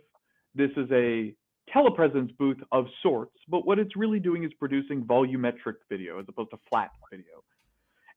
This 0.55 0.71
is 0.77 0.89
a 0.93 1.35
telepresence 1.75 2.37
booth 2.37 2.59
of 2.71 2.87
sorts, 3.03 3.37
but 3.49 3.67
what 3.67 3.79
it's 3.79 3.97
really 3.97 4.21
doing 4.21 4.45
is 4.45 4.53
producing 4.59 5.03
volumetric 5.03 5.77
video 5.89 6.21
as 6.21 6.27
opposed 6.29 6.51
to 6.51 6.59
flat 6.69 6.91
video. 7.11 7.43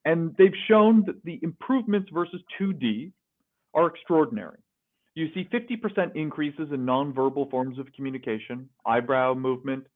And 0.04 0.36
they've 0.38 0.54
shown 0.68 1.04
that 1.08 1.24
the 1.24 1.40
improvements 1.42 2.10
versus 2.14 2.42
2D 2.60 3.12
are 3.74 3.88
extraordinary. 3.88 4.60
You 5.16 5.30
see 5.34 5.48
50% 5.52 6.16
increases 6.16 6.68
in 6.72 6.86
nonverbal 6.86 7.50
forms 7.50 7.80
of 7.80 7.92
communication, 7.94 8.70
eyebrow 8.86 9.34
movement, 9.34 9.88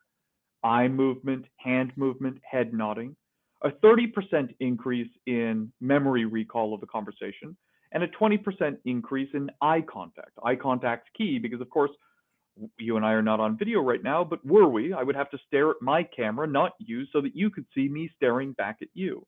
eye 0.63 0.87
movement, 0.87 1.45
hand 1.57 1.91
movement, 1.97 2.37
head 2.49 2.73
nodding, 2.73 3.17
a 3.61 3.69
30% 3.69 4.55
increase 4.61 5.11
in 5.25 5.71
memory 5.81 6.23
recall 6.23 6.73
of 6.73 6.79
the 6.79 6.87
conversation, 6.87 7.57
and 7.91 8.03
a 8.03 8.07
20% 8.07 8.77
increase 8.85 9.29
in 9.33 9.49
eye 9.61 9.81
contact. 9.81 10.31
Eye 10.43 10.55
contact's 10.55 11.09
key 11.17 11.37
because, 11.37 11.59
of 11.59 11.69
course, 11.69 11.91
you 12.77 12.95
and 12.95 13.05
I 13.05 13.11
are 13.11 13.21
not 13.21 13.41
on 13.41 13.57
video 13.57 13.81
right 13.81 14.03
now, 14.03 14.23
but 14.23 14.45
were 14.45 14.69
we, 14.69 14.93
I 14.93 15.03
would 15.03 15.15
have 15.15 15.29
to 15.31 15.39
stare 15.47 15.71
at 15.71 15.81
my 15.81 16.03
camera, 16.03 16.47
not 16.47 16.73
you, 16.79 17.05
so 17.11 17.19
that 17.21 17.35
you 17.35 17.49
could 17.49 17.65
see 17.75 17.89
me 17.89 18.09
staring 18.15 18.53
back 18.53 18.77
at 18.81 18.89
you. 18.93 19.25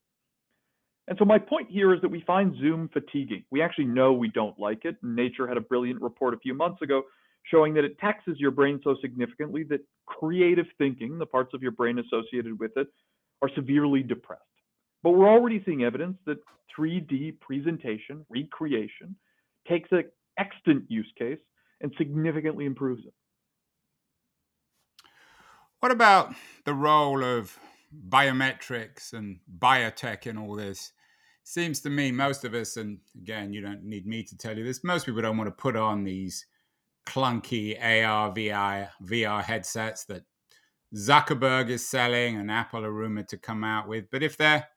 And 1.12 1.18
so 1.20 1.26
my 1.26 1.38
point 1.38 1.70
here 1.70 1.94
is 1.94 2.00
that 2.04 2.10
we 2.10 2.22
find 2.22 2.56
Zoom 2.62 2.90
fatiguing. 2.94 3.44
We 3.52 3.62
actually 3.62 3.84
know 3.84 4.14
we 4.14 4.30
don't 4.30 4.58
like 4.58 4.86
it. 4.86 4.96
Nature 5.04 5.46
had 5.46 5.58
a 5.58 5.62
brilliant 5.62 6.02
report 6.02 6.34
a 6.34 6.38
few 6.38 6.54
months 6.54 6.82
ago 6.82 7.04
showing 7.52 7.74
that 7.74 7.84
it 7.84 8.00
taxes 8.00 8.38
your 8.40 8.52
brain 8.52 8.80
so 8.82 8.96
significantly 9.02 9.66
that 9.66 9.82
creative 10.06 10.68
thinking, 10.78 11.20
the 11.20 11.26
parts 11.26 11.54
of 11.54 11.62
your 11.62 11.74
brain 11.74 12.00
associated 12.00 12.58
with 12.58 12.72
it, 12.78 12.88
are 13.42 13.50
severely 13.56 14.04
depressed. 14.04 14.42
But 15.04 15.12
we're 15.12 15.28
already 15.28 15.62
seeing 15.66 15.84
evidence 15.84 16.16
that 16.28 16.38
3D 16.80 17.42
presentation, 17.42 18.26
recreation, 18.30 19.14
takes 19.68 19.90
an 19.92 20.06
extant 20.40 20.86
use 20.88 21.12
case 21.20 21.40
and 21.82 21.92
significantly 21.98 22.64
improves 22.64 23.06
it. 23.06 23.14
What 25.82 25.92
about 25.92 26.34
the 26.64 26.74
role 26.74 27.22
of 27.22 27.60
biometrics 27.94 29.12
and 29.12 29.40
biotech 29.60 30.26
and 30.26 30.40
all 30.40 30.56
this 30.56 30.94
seems 31.44 31.82
to 31.82 31.90
me 31.90 32.12
most 32.12 32.46
of 32.46 32.54
us 32.54 32.78
and 32.78 33.00
again 33.18 33.52
you 33.52 33.62
don't 33.62 33.84
need 33.84 34.06
me 34.06 34.24
to 34.24 34.38
tell 34.38 34.58
you 34.58 34.64
this 34.64 34.84
most 34.84 35.06
people 35.06 35.22
don't 35.22 35.38
want 35.38 35.48
to 35.48 35.52
put 35.52 35.76
on 35.76 36.04
these 36.04 36.46
clunky 37.08 37.76
ar 37.82 38.32
vr 38.32 38.90
vr 39.04 39.44
headsets 39.44 40.06
that 40.06 40.24
zuckerberg 40.96 41.70
is 41.70 41.88
selling 41.88 42.38
and 42.38 42.52
apple 42.52 42.86
are 42.86 42.92
rumored 42.92 43.28
to 43.30 43.38
come 43.38 43.64
out 43.64 43.88
with. 43.88 44.10
But 44.12 44.24
if 44.24 44.38
they're 44.38 44.68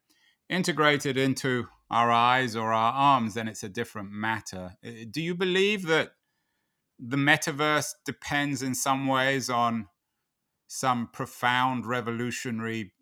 integrated 0.48 1.16
into 1.16 1.66
our 1.90 2.10
eyes 2.10 2.54
or 2.56 2.72
our 2.72 2.92
arms 2.92 3.34
then 3.34 3.48
it's 3.48 3.62
a 3.62 3.68
different 3.68 4.10
matter. 4.10 4.76
Do 5.10 5.20
you 5.20 5.34
believe 5.34 5.86
that 5.86 6.12
the 6.98 7.16
metaverse 7.16 7.92
depends 8.06 8.62
in 8.62 8.74
some 8.74 9.06
ways 9.06 9.50
on 9.50 9.88
some 10.68 11.08
profound 11.12 11.86
revolutionary 11.86 12.92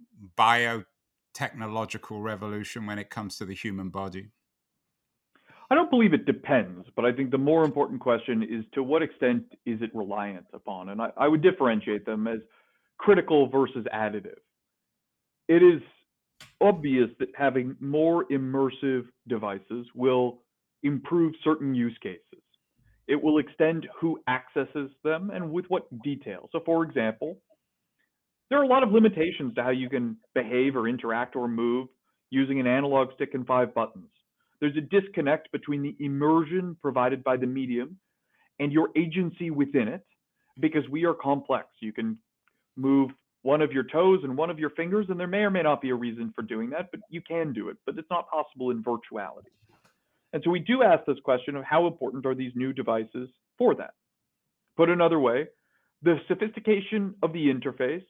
biotechnological 1.32 2.22
revolution 2.22 2.86
when 2.86 2.98
it 2.98 3.10
comes 3.10 3.36
to 3.38 3.44
the 3.44 3.54
human 3.54 3.88
body? 3.88 4.28
I 5.70 5.74
don't 5.74 5.90
believe 5.90 6.12
it 6.12 6.26
depends, 6.26 6.86
but 6.96 7.04
I 7.04 7.12
think 7.12 7.30
the 7.30 7.38
more 7.38 7.64
important 7.64 8.00
question 8.00 8.42
is 8.42 8.64
to 8.74 8.82
what 8.82 9.02
extent 9.02 9.44
is 9.64 9.80
it 9.80 9.90
reliant 9.94 10.46
upon? 10.52 10.90
And 10.90 11.00
I, 11.00 11.10
I 11.16 11.28
would 11.28 11.42
differentiate 11.42 12.04
them 12.04 12.26
as 12.26 12.40
critical 12.98 13.48
versus 13.48 13.86
additive. 13.94 14.38
It 15.48 15.62
is 15.62 15.80
obvious 16.60 17.08
that 17.18 17.28
having 17.34 17.74
more 17.80 18.26
immersive 18.26 19.04
devices 19.28 19.86
will 19.94 20.42
improve 20.82 21.32
certain 21.42 21.74
use 21.74 21.96
cases. 22.02 22.20
It 23.08 23.20
will 23.20 23.38
extend 23.38 23.88
who 23.98 24.20
accesses 24.28 24.90
them 25.02 25.30
and 25.32 25.50
with 25.50 25.64
what 25.68 25.86
detail. 26.02 26.48
So, 26.52 26.60
for 26.64 26.84
example, 26.84 27.38
there 28.52 28.60
are 28.60 28.64
a 28.64 28.68
lot 28.68 28.82
of 28.82 28.92
limitations 28.92 29.54
to 29.54 29.62
how 29.62 29.70
you 29.70 29.88
can 29.88 30.14
behave 30.34 30.76
or 30.76 30.86
interact 30.86 31.36
or 31.36 31.48
move 31.48 31.88
using 32.28 32.60
an 32.60 32.66
analog 32.66 33.08
stick 33.14 33.30
and 33.32 33.46
five 33.46 33.74
buttons. 33.74 34.10
There's 34.60 34.76
a 34.76 34.82
disconnect 34.82 35.50
between 35.52 35.80
the 35.80 35.96
immersion 36.00 36.76
provided 36.82 37.24
by 37.24 37.38
the 37.38 37.46
medium 37.46 37.96
and 38.60 38.70
your 38.70 38.90
agency 38.94 39.50
within 39.50 39.88
it 39.88 40.04
because 40.60 40.86
we 40.90 41.06
are 41.06 41.14
complex. 41.14 41.68
You 41.80 41.94
can 41.94 42.18
move 42.76 43.10
one 43.40 43.62
of 43.62 43.72
your 43.72 43.84
toes 43.84 44.20
and 44.22 44.36
one 44.36 44.50
of 44.50 44.58
your 44.58 44.68
fingers, 44.70 45.06
and 45.08 45.18
there 45.18 45.26
may 45.26 45.44
or 45.44 45.50
may 45.50 45.62
not 45.62 45.80
be 45.80 45.88
a 45.88 45.94
reason 45.94 46.30
for 46.36 46.42
doing 46.42 46.68
that, 46.70 46.90
but 46.90 47.00
you 47.08 47.22
can 47.22 47.54
do 47.54 47.70
it, 47.70 47.78
but 47.86 47.96
it's 47.96 48.10
not 48.10 48.28
possible 48.28 48.70
in 48.70 48.84
virtuality. 48.84 49.54
And 50.34 50.42
so 50.44 50.50
we 50.50 50.60
do 50.60 50.82
ask 50.82 51.06
this 51.06 51.20
question 51.24 51.56
of 51.56 51.64
how 51.64 51.86
important 51.86 52.26
are 52.26 52.34
these 52.34 52.52
new 52.54 52.74
devices 52.74 53.30
for 53.56 53.74
that? 53.76 53.94
Put 54.76 54.90
another 54.90 55.18
way, 55.18 55.46
the 56.02 56.18
sophistication 56.28 57.14
of 57.22 57.32
the 57.32 57.46
interface 57.46 58.04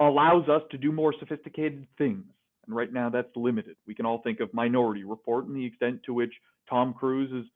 allows 0.00 0.48
us 0.48 0.62
to 0.70 0.78
do 0.78 0.92
more 0.92 1.14
sophisticated 1.18 1.86
things. 1.98 2.24
And 2.66 2.74
right 2.74 2.92
now 2.92 3.08
that's 3.08 3.28
limited. 3.36 3.76
We 3.86 3.94
can 3.94 4.06
all 4.06 4.20
think 4.22 4.40
of 4.40 4.52
Minority 4.52 5.04
Report 5.04 5.46
and 5.46 5.56
the 5.56 5.64
extent 5.64 6.00
to 6.06 6.14
which 6.14 6.32
Tom 6.68 6.94
Cruise 6.94 7.32
is 7.32 7.50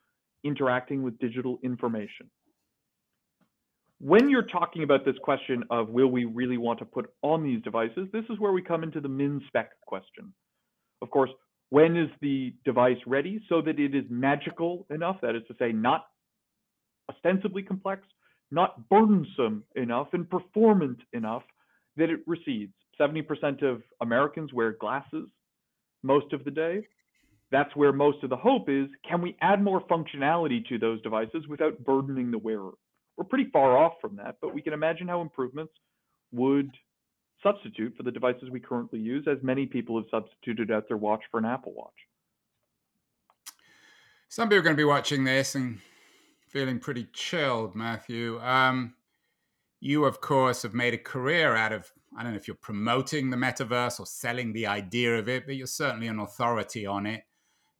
interacting 0.44 1.02
with 1.02 1.18
digital 1.18 1.58
information. 1.62 2.30
When 4.00 4.30
you're 4.30 4.42
talking 4.42 4.82
about 4.82 5.04
this 5.04 5.16
question 5.22 5.64
of 5.68 5.90
will 5.90 6.06
we 6.06 6.24
really 6.24 6.56
want 6.56 6.78
to 6.78 6.86
put 6.86 7.12
on 7.20 7.44
these 7.44 7.60
devices, 7.62 8.08
this 8.12 8.24
is 8.30 8.38
where 8.38 8.52
we 8.52 8.62
come 8.62 8.82
into 8.82 9.00
the 9.00 9.08
min 9.08 9.42
spec 9.48 9.72
question. 9.86 10.32
Of 11.02 11.10
course, 11.10 11.30
when 11.68 11.96
is 11.96 12.08
the 12.22 12.54
device 12.64 12.96
ready 13.06 13.42
so 13.48 13.60
that 13.60 13.78
it 13.78 13.94
is 13.94 14.04
magical 14.08 14.86
enough, 14.90 15.18
that 15.20 15.36
is 15.36 15.42
to 15.48 15.54
say, 15.58 15.72
not 15.72 16.06
ostensibly 17.10 17.62
complex, 17.62 18.02
not 18.50 18.88
burdensome 18.88 19.64
enough, 19.76 20.08
and 20.12 20.28
performant 20.28 20.98
enough 21.12 21.42
that 21.96 22.10
it 22.10 22.20
recedes. 22.26 22.72
70% 23.00 23.62
of 23.62 23.82
Americans 24.00 24.52
wear 24.52 24.72
glasses 24.72 25.28
most 26.02 26.32
of 26.32 26.44
the 26.44 26.50
day. 26.50 26.86
That's 27.50 27.74
where 27.74 27.92
most 27.92 28.22
of 28.22 28.30
the 28.30 28.36
hope 28.36 28.68
is. 28.68 28.88
Can 29.08 29.22
we 29.22 29.36
add 29.40 29.62
more 29.62 29.80
functionality 29.82 30.66
to 30.68 30.78
those 30.78 31.02
devices 31.02 31.48
without 31.48 31.82
burdening 31.84 32.30
the 32.30 32.38
wearer? 32.38 32.72
We're 33.16 33.24
pretty 33.24 33.50
far 33.52 33.76
off 33.76 33.94
from 34.00 34.16
that, 34.16 34.36
but 34.40 34.54
we 34.54 34.62
can 34.62 34.72
imagine 34.72 35.08
how 35.08 35.20
improvements 35.20 35.72
would 36.32 36.70
substitute 37.42 37.94
for 37.96 38.02
the 38.02 38.10
devices 38.10 38.50
we 38.50 38.60
currently 38.60 39.00
use, 39.00 39.26
as 39.28 39.38
many 39.42 39.66
people 39.66 39.96
have 39.96 40.06
substituted 40.10 40.70
out 40.70 40.86
their 40.88 40.96
watch 40.96 41.22
for 41.30 41.38
an 41.38 41.44
Apple 41.44 41.72
Watch. 41.74 41.92
Some 44.28 44.48
people 44.48 44.58
are 44.58 44.62
going 44.62 44.76
to 44.76 44.80
be 44.80 44.84
watching 44.84 45.24
this 45.24 45.54
and 45.54 45.80
feeling 46.48 46.78
pretty 46.78 47.08
chilled, 47.12 47.74
Matthew. 47.74 48.40
Um, 48.40 48.94
you, 49.80 50.04
of 50.04 50.20
course, 50.20 50.62
have 50.62 50.74
made 50.74 50.94
a 50.94 50.98
career 50.98 51.56
out 51.56 51.72
of, 51.72 51.90
I 52.16 52.22
don't 52.22 52.32
know 52.32 52.38
if 52.38 52.46
you're 52.46 52.54
promoting 52.54 53.30
the 53.30 53.36
metaverse 53.36 53.98
or 53.98 54.06
selling 54.06 54.52
the 54.52 54.66
idea 54.66 55.18
of 55.18 55.28
it, 55.28 55.46
but 55.46 55.56
you're 55.56 55.66
certainly 55.66 56.06
an 56.06 56.20
authority 56.20 56.86
on 56.86 57.06
it. 57.06 57.24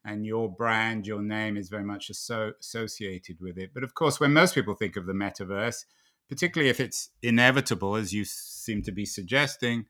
And 0.03 0.25
your 0.25 0.51
brand, 0.51 1.07
your 1.07 1.21
name 1.21 1.59
is 1.59 1.69
very 1.69 1.85
much 1.85 2.09
asso- 2.09 2.55
associated 2.59 3.37
with 3.39 3.59
it. 3.59 3.75
But 3.75 3.85
of 3.85 3.95
course, 3.95 4.19
when 4.19 4.33
most 4.33 4.55
people 4.55 4.75
think 4.75 4.97
of 4.97 5.05
the 5.05 5.13
metaverse, 5.13 5.85
particularly 6.27 6.71
if 6.71 6.81
it's 6.81 7.11
inevitable, 7.23 7.97
as 7.97 8.15
you 8.15 8.25
seem 8.25 8.81
to 8.83 8.93
be 8.93 9.05
suggesting, 9.05 9.85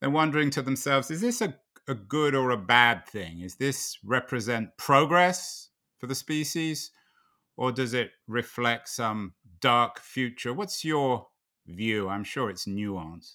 they're 0.00 0.08
wondering 0.08 0.50
to 0.50 0.62
themselves, 0.62 1.10
is 1.10 1.20
this 1.20 1.40
a, 1.40 1.56
a 1.88 1.94
good 1.94 2.36
or 2.36 2.50
a 2.50 2.56
bad 2.56 3.06
thing? 3.06 3.40
Is 3.40 3.56
this 3.56 3.98
represent 4.04 4.76
progress 4.76 5.70
for 5.98 6.06
the 6.06 6.14
species? 6.14 6.92
Or 7.56 7.72
does 7.72 7.92
it 7.92 8.12
reflect 8.28 8.88
some 8.88 9.34
dark 9.60 9.98
future? 9.98 10.54
What's 10.54 10.84
your 10.84 11.26
view. 11.70 12.08
I'm 12.08 12.24
sure 12.24 12.50
it's 12.50 12.66
nuanced. 12.66 13.34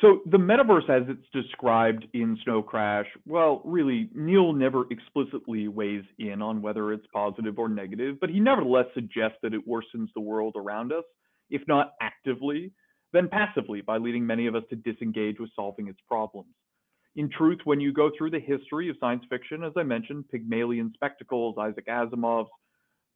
So 0.00 0.20
the 0.26 0.38
metaverse, 0.38 0.90
as 0.90 1.08
it's 1.08 1.26
described 1.32 2.06
in 2.12 2.36
Snow 2.44 2.62
Crash, 2.62 3.06
well, 3.26 3.62
really, 3.64 4.10
Neal 4.14 4.52
never 4.52 4.84
explicitly 4.90 5.68
weighs 5.68 6.04
in 6.18 6.42
on 6.42 6.60
whether 6.60 6.92
it's 6.92 7.06
positive 7.12 7.58
or 7.58 7.68
negative, 7.68 8.18
but 8.20 8.28
he 8.28 8.40
nevertheless 8.40 8.86
suggests 8.92 9.38
that 9.42 9.54
it 9.54 9.66
worsens 9.66 10.08
the 10.14 10.20
world 10.20 10.54
around 10.56 10.92
us, 10.92 11.04
if 11.48 11.62
not 11.68 11.92
actively, 12.02 12.72
then 13.12 13.28
passively, 13.28 13.80
by 13.80 13.96
leading 13.96 14.26
many 14.26 14.46
of 14.46 14.54
us 14.54 14.64
to 14.68 14.76
disengage 14.76 15.38
with 15.38 15.50
solving 15.54 15.86
its 15.86 16.00
problems. 16.08 16.50
In 17.16 17.30
truth, 17.30 17.60
when 17.62 17.80
you 17.80 17.92
go 17.92 18.10
through 18.18 18.30
the 18.30 18.40
history 18.40 18.90
of 18.90 18.96
science 18.98 19.24
fiction, 19.30 19.62
as 19.62 19.72
I 19.76 19.84
mentioned, 19.84 20.28
Pygmalion 20.28 20.90
spectacles, 20.94 21.54
Isaac 21.58 21.86
Asimov's 21.86 22.50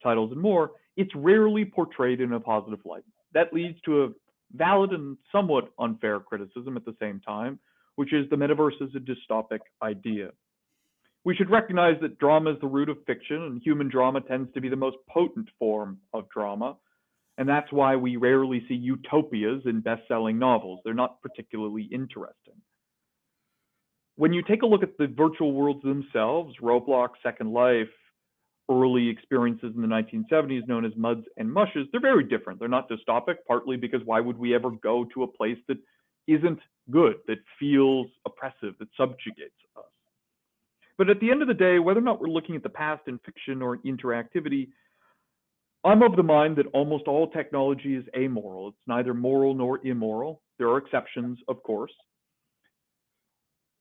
titles, 0.02 0.32
and 0.32 0.40
more, 0.40 0.72
it's 0.96 1.14
rarely 1.14 1.64
portrayed 1.64 2.20
in 2.20 2.32
a 2.32 2.40
positive 2.40 2.80
light. 2.84 3.04
That 3.34 3.52
leads 3.52 3.80
to 3.82 4.04
a 4.04 4.08
valid 4.54 4.92
and 4.92 5.16
somewhat 5.30 5.70
unfair 5.78 6.20
criticism 6.20 6.76
at 6.76 6.84
the 6.84 6.96
same 7.00 7.20
time, 7.20 7.58
which 7.96 8.12
is 8.12 8.28
the 8.30 8.36
metaverse 8.36 8.80
is 8.80 8.90
a 8.94 9.00
dystopic 9.00 9.60
idea. 9.82 10.30
We 11.24 11.34
should 11.34 11.50
recognize 11.50 11.96
that 12.00 12.18
drama 12.18 12.52
is 12.52 12.60
the 12.60 12.66
root 12.66 12.88
of 12.88 12.98
fiction, 13.06 13.42
and 13.42 13.60
human 13.62 13.88
drama 13.88 14.20
tends 14.20 14.52
to 14.54 14.60
be 14.60 14.68
the 14.68 14.76
most 14.76 14.96
potent 15.08 15.48
form 15.58 15.98
of 16.14 16.28
drama. 16.30 16.76
And 17.36 17.48
that's 17.48 17.70
why 17.70 17.96
we 17.96 18.16
rarely 18.16 18.64
see 18.66 18.74
utopias 18.74 19.62
in 19.66 19.80
best 19.80 20.02
selling 20.08 20.38
novels. 20.38 20.80
They're 20.84 20.94
not 20.94 21.20
particularly 21.20 21.88
interesting. 21.92 22.54
When 24.16 24.32
you 24.32 24.42
take 24.42 24.62
a 24.62 24.66
look 24.66 24.82
at 24.82 24.98
the 24.98 25.06
virtual 25.06 25.52
worlds 25.52 25.82
themselves, 25.82 26.54
Roblox, 26.60 27.10
Second 27.22 27.52
Life, 27.52 27.88
early 28.70 29.08
experiences 29.08 29.72
in 29.74 29.82
the 29.82 29.88
1970s 29.88 30.66
known 30.68 30.84
as 30.84 30.92
muds 30.96 31.24
and 31.36 31.50
mushes, 31.50 31.86
they're 31.90 32.00
very 32.00 32.24
different. 32.24 32.58
They're 32.58 32.68
not 32.68 32.88
dystopic, 32.88 33.36
partly 33.46 33.76
because 33.76 34.00
why 34.04 34.20
would 34.20 34.38
we 34.38 34.54
ever 34.54 34.70
go 34.70 35.06
to 35.14 35.22
a 35.22 35.26
place 35.26 35.58
that 35.68 35.78
isn't 36.26 36.60
good, 36.90 37.16
that 37.26 37.38
feels 37.58 38.08
oppressive, 38.26 38.74
that 38.78 38.88
subjugates 38.96 39.54
us? 39.76 39.84
But 40.98 41.08
at 41.08 41.20
the 41.20 41.30
end 41.30 41.42
of 41.42 41.48
the 41.48 41.54
day, 41.54 41.78
whether 41.78 42.00
or 42.00 42.02
not 42.02 42.20
we're 42.20 42.28
looking 42.28 42.56
at 42.56 42.62
the 42.62 42.68
past 42.68 43.02
in 43.06 43.18
fiction 43.18 43.62
or 43.62 43.78
interactivity, 43.78 44.68
I'm 45.84 46.02
of 46.02 46.16
the 46.16 46.22
mind 46.22 46.56
that 46.56 46.66
almost 46.74 47.04
all 47.06 47.30
technology 47.30 47.94
is 47.94 48.04
amoral. 48.16 48.68
It's 48.68 48.76
neither 48.86 49.14
moral 49.14 49.54
nor 49.54 49.86
immoral. 49.86 50.42
There 50.58 50.68
are 50.68 50.78
exceptions, 50.78 51.38
of 51.48 51.62
course. 51.62 51.92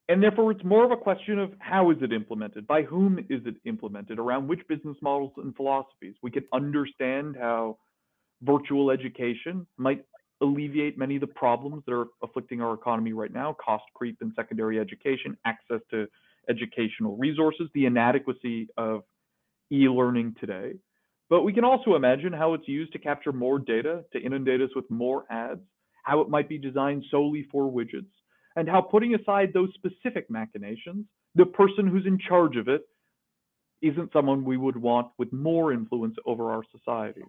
And 0.09 0.23
therefore, 0.23 0.51
it's 0.51 0.63
more 0.63 0.85
of 0.85 0.91
a 0.91 0.97
question 0.97 1.37
of 1.37 1.51
how 1.59 1.91
is 1.91 1.97
it 2.01 2.13
implemented? 2.13 2.65
By 2.65 2.83
whom 2.83 3.19
is 3.29 3.41
it 3.45 3.55
implemented? 3.65 4.19
Around 4.19 4.47
which 4.47 4.61
business 4.69 4.95
models 5.01 5.33
and 5.37 5.53
philosophies? 5.55 6.15
We 6.23 6.31
can 6.31 6.45
understand 6.53 7.35
how 7.37 7.77
virtual 8.41 8.89
education 8.89 9.67
might 9.77 10.05
alleviate 10.39 10.97
many 10.97 11.15
of 11.15 11.21
the 11.21 11.27
problems 11.27 11.83
that 11.85 11.93
are 11.93 12.07
afflicting 12.23 12.61
our 12.61 12.73
economy 12.73 13.11
right 13.11 13.33
now 13.33 13.55
cost 13.63 13.83
creep 13.95 14.21
in 14.21 14.31
secondary 14.35 14.79
education, 14.79 15.35
access 15.45 15.81
to 15.91 16.07
educational 16.47 17.17
resources, 17.17 17.67
the 17.73 17.85
inadequacy 17.85 18.67
of 18.77 19.03
e 19.71 19.89
learning 19.89 20.35
today. 20.39 20.73
But 21.29 21.41
we 21.41 21.51
can 21.51 21.65
also 21.65 21.95
imagine 21.95 22.31
how 22.31 22.53
it's 22.53 22.67
used 22.67 22.93
to 22.93 22.99
capture 22.99 23.33
more 23.33 23.59
data, 23.59 24.05
to 24.13 24.21
inundate 24.21 24.61
us 24.61 24.69
with 24.73 24.89
more 24.89 25.25
ads, 25.29 25.59
how 26.03 26.21
it 26.21 26.29
might 26.29 26.47
be 26.47 26.57
designed 26.57 27.03
solely 27.11 27.45
for 27.51 27.69
widgets 27.69 28.05
and 28.57 28.67
how 28.67 28.81
putting 28.81 29.13
aside 29.13 29.53
those 29.53 29.69
specific 29.75 30.29
machinations, 30.29 31.05
the 31.35 31.45
person 31.45 31.87
who's 31.87 32.07
in 32.07 32.17
charge 32.17 32.57
of 32.57 32.67
it 32.67 32.81
isn't 33.83 34.11
someone 34.11 34.43
we 34.43 34.57
would 34.57 34.75
want 34.75 35.07
with 35.19 35.31
more 35.31 35.71
influence 35.71 36.15
over 36.25 36.51
our 36.51 36.63
society. 36.75 37.21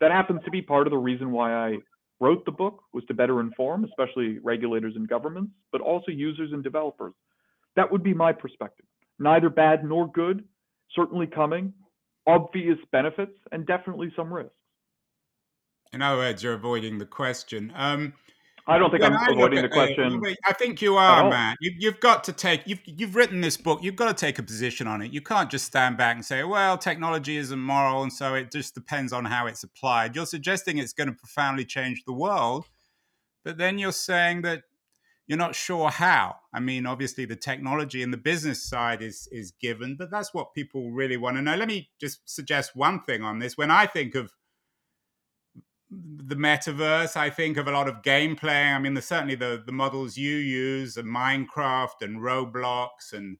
That 0.00 0.10
happens 0.10 0.40
to 0.46 0.50
be 0.50 0.62
part 0.62 0.86
of 0.86 0.90
the 0.90 0.96
reason 0.96 1.30
why 1.30 1.52
I 1.52 1.76
wrote 2.20 2.46
the 2.46 2.52
book 2.52 2.82
was 2.94 3.04
to 3.04 3.14
better 3.14 3.40
inform, 3.40 3.84
especially 3.84 4.38
regulators 4.38 4.96
and 4.96 5.06
governments, 5.06 5.52
but 5.72 5.82
also 5.82 6.10
users 6.10 6.52
and 6.52 6.64
developers. 6.64 7.12
That 7.76 7.92
would 7.92 8.02
be 8.02 8.14
my 8.14 8.32
perspective. 8.32 8.86
Neither 9.18 9.50
bad 9.50 9.84
nor 9.84 10.10
good, 10.10 10.42
certainly 10.96 11.26
coming, 11.26 11.74
obvious 12.26 12.78
benefits, 12.90 13.36
and 13.52 13.66
definitely 13.66 14.10
some 14.16 14.32
risks. 14.32 14.54
In 15.92 16.00
other 16.00 16.16
words, 16.16 16.42
you're 16.42 16.54
avoiding 16.54 16.96
the 16.96 17.04
question. 17.04 17.70
Um, 17.76 18.14
I 18.66 18.78
don't 18.78 18.90
think 18.90 19.02
I'm 19.02 19.16
avoiding 19.28 19.62
the 19.62 19.68
question. 19.68 20.22
I 20.46 20.52
think 20.52 20.80
you 20.80 20.96
are, 20.96 21.28
man. 21.28 21.56
You, 21.60 21.90
have 21.90 21.98
got 21.98 22.22
to 22.24 22.32
take. 22.32 22.62
You've 22.64 22.80
you've 22.84 23.16
written 23.16 23.40
this 23.40 23.56
book. 23.56 23.82
You've 23.82 23.96
got 23.96 24.16
to 24.16 24.26
take 24.26 24.38
a 24.38 24.42
position 24.42 24.86
on 24.86 25.02
it. 25.02 25.12
You 25.12 25.20
can't 25.20 25.50
just 25.50 25.66
stand 25.66 25.96
back 25.96 26.14
and 26.14 26.24
say, 26.24 26.44
"Well, 26.44 26.78
technology 26.78 27.36
isn't 27.36 27.58
moral, 27.58 28.02
and 28.02 28.12
so 28.12 28.34
it 28.34 28.52
just 28.52 28.74
depends 28.74 29.12
on 29.12 29.24
how 29.24 29.46
it's 29.46 29.64
applied." 29.64 30.14
You're 30.14 30.26
suggesting 30.26 30.78
it's 30.78 30.92
going 30.92 31.08
to 31.08 31.14
profoundly 31.14 31.64
change 31.64 32.04
the 32.04 32.12
world, 32.12 32.66
but 33.44 33.58
then 33.58 33.78
you're 33.80 33.90
saying 33.90 34.42
that 34.42 34.62
you're 35.26 35.38
not 35.38 35.56
sure 35.56 35.90
how. 35.90 36.36
I 36.54 36.60
mean, 36.60 36.86
obviously, 36.86 37.24
the 37.24 37.36
technology 37.36 38.02
and 38.02 38.12
the 38.12 38.18
business 38.18 38.62
side 38.62 39.02
is 39.02 39.28
is 39.32 39.50
given, 39.50 39.96
but 39.96 40.10
that's 40.10 40.32
what 40.32 40.54
people 40.54 40.92
really 40.92 41.16
want 41.16 41.36
to 41.36 41.42
know. 41.42 41.56
Let 41.56 41.66
me 41.66 41.90
just 42.00 42.20
suggest 42.30 42.76
one 42.76 43.02
thing 43.02 43.22
on 43.22 43.40
this. 43.40 43.56
When 43.56 43.72
I 43.72 43.86
think 43.86 44.14
of 44.14 44.32
the 45.92 46.34
metaverse. 46.34 47.16
I 47.16 47.30
think 47.30 47.56
of 47.56 47.68
a 47.68 47.72
lot 47.72 47.88
of 47.88 48.02
gameplay. 48.02 48.74
I 48.74 48.78
mean, 48.78 48.94
there's 48.94 49.06
certainly 49.06 49.34
the 49.34 49.62
the 49.64 49.72
models 49.72 50.16
you 50.16 50.36
use, 50.36 50.96
and 50.96 51.08
Minecraft 51.08 52.00
and 52.00 52.20
Roblox 52.20 53.12
and 53.12 53.38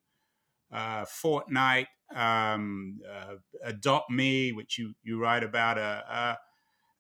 uh, 0.71 1.05
Fortnite, 1.05 1.87
um, 2.15 3.01
uh, 3.11 3.37
Adopt 3.65 4.11
Me, 4.11 4.53
which 4.53 4.79
you 4.79 4.95
you 5.03 5.21
write 5.21 5.43
about. 5.43 5.79
Uh, 5.79 6.03
uh, 6.09 6.35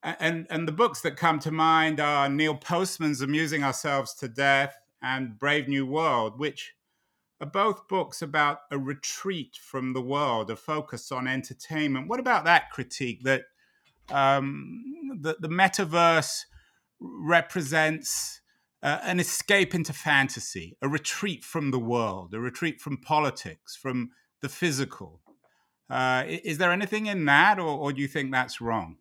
and 0.02 0.46
and 0.50 0.66
the 0.66 0.72
books 0.72 1.00
that 1.02 1.16
come 1.16 1.38
to 1.40 1.50
mind 1.50 2.00
are 2.00 2.28
Neil 2.28 2.56
Postman's 2.56 3.20
"Amusing 3.20 3.62
Ourselves 3.62 4.14
to 4.14 4.28
Death" 4.28 4.76
and 5.02 5.38
Brave 5.38 5.68
New 5.68 5.84
World, 5.84 6.38
which 6.38 6.74
are 7.40 7.46
both 7.46 7.88
books 7.88 8.22
about 8.22 8.60
a 8.70 8.78
retreat 8.78 9.58
from 9.60 9.92
the 9.92 10.00
world, 10.00 10.50
a 10.50 10.56
focus 10.56 11.10
on 11.10 11.26
entertainment. 11.26 12.08
What 12.08 12.20
about 12.20 12.44
that 12.44 12.70
critique 12.70 13.24
that 13.24 13.42
um, 14.12 14.82
the, 15.20 15.36
the 15.40 15.48
metaverse 15.48 16.42
represents 17.00 18.40
uh, 18.82 18.98
an 19.02 19.20
escape 19.20 19.74
into 19.74 19.92
fantasy, 19.92 20.76
a 20.82 20.88
retreat 20.88 21.44
from 21.44 21.70
the 21.70 21.78
world, 21.78 22.34
a 22.34 22.40
retreat 22.40 22.80
from 22.80 22.96
politics, 22.96 23.76
from 23.76 24.10
the 24.40 24.48
physical. 24.48 25.20
Uh, 25.88 26.24
is 26.26 26.58
there 26.58 26.72
anything 26.72 27.06
in 27.06 27.24
that, 27.26 27.58
or, 27.58 27.78
or, 27.78 27.92
do 27.92 28.00
you 28.00 28.08
think 28.08 28.32
that's 28.32 28.60
wrong? 28.60 28.96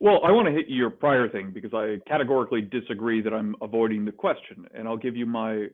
Well, 0.00 0.20
I 0.24 0.32
want 0.32 0.48
to 0.48 0.52
hit 0.52 0.66
your 0.68 0.90
prior 0.90 1.28
thing 1.28 1.52
because 1.52 1.72
I 1.74 1.98
categorically 2.08 2.62
disagree 2.62 3.20
that 3.22 3.32
I'm 3.32 3.54
avoiding 3.60 4.04
the 4.04 4.12
question, 4.12 4.66
and 4.74 4.88
I'll 4.88 4.96
give 4.96 5.14
you 5.14 5.26
my 5.26 5.66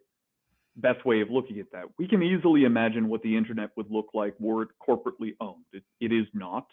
best 0.76 1.04
way 1.06 1.20
of 1.20 1.30
looking 1.30 1.60
at 1.60 1.70
that. 1.72 1.84
We 1.98 2.08
can 2.08 2.22
easily 2.22 2.64
imagine 2.64 3.08
what 3.08 3.22
the 3.22 3.36
internet 3.36 3.70
would 3.76 3.90
look 3.90 4.08
like 4.12 4.34
were 4.38 4.62
it 4.62 4.68
corporately 4.86 5.34
owned. 5.40 5.64
it, 5.72 5.82
it 6.00 6.12
is 6.12 6.26
not. 6.34 6.66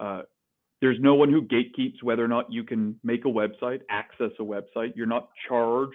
Uh, 0.00 0.22
there's 0.80 0.98
no 1.00 1.14
one 1.14 1.30
who 1.30 1.42
gatekeeps 1.42 2.02
whether 2.02 2.24
or 2.24 2.28
not 2.28 2.52
you 2.52 2.64
can 2.64 2.98
make 3.02 3.24
a 3.24 3.28
website, 3.28 3.80
access 3.88 4.30
a 4.38 4.42
website. 4.42 4.92
You're 4.94 5.06
not 5.06 5.30
charged 5.48 5.94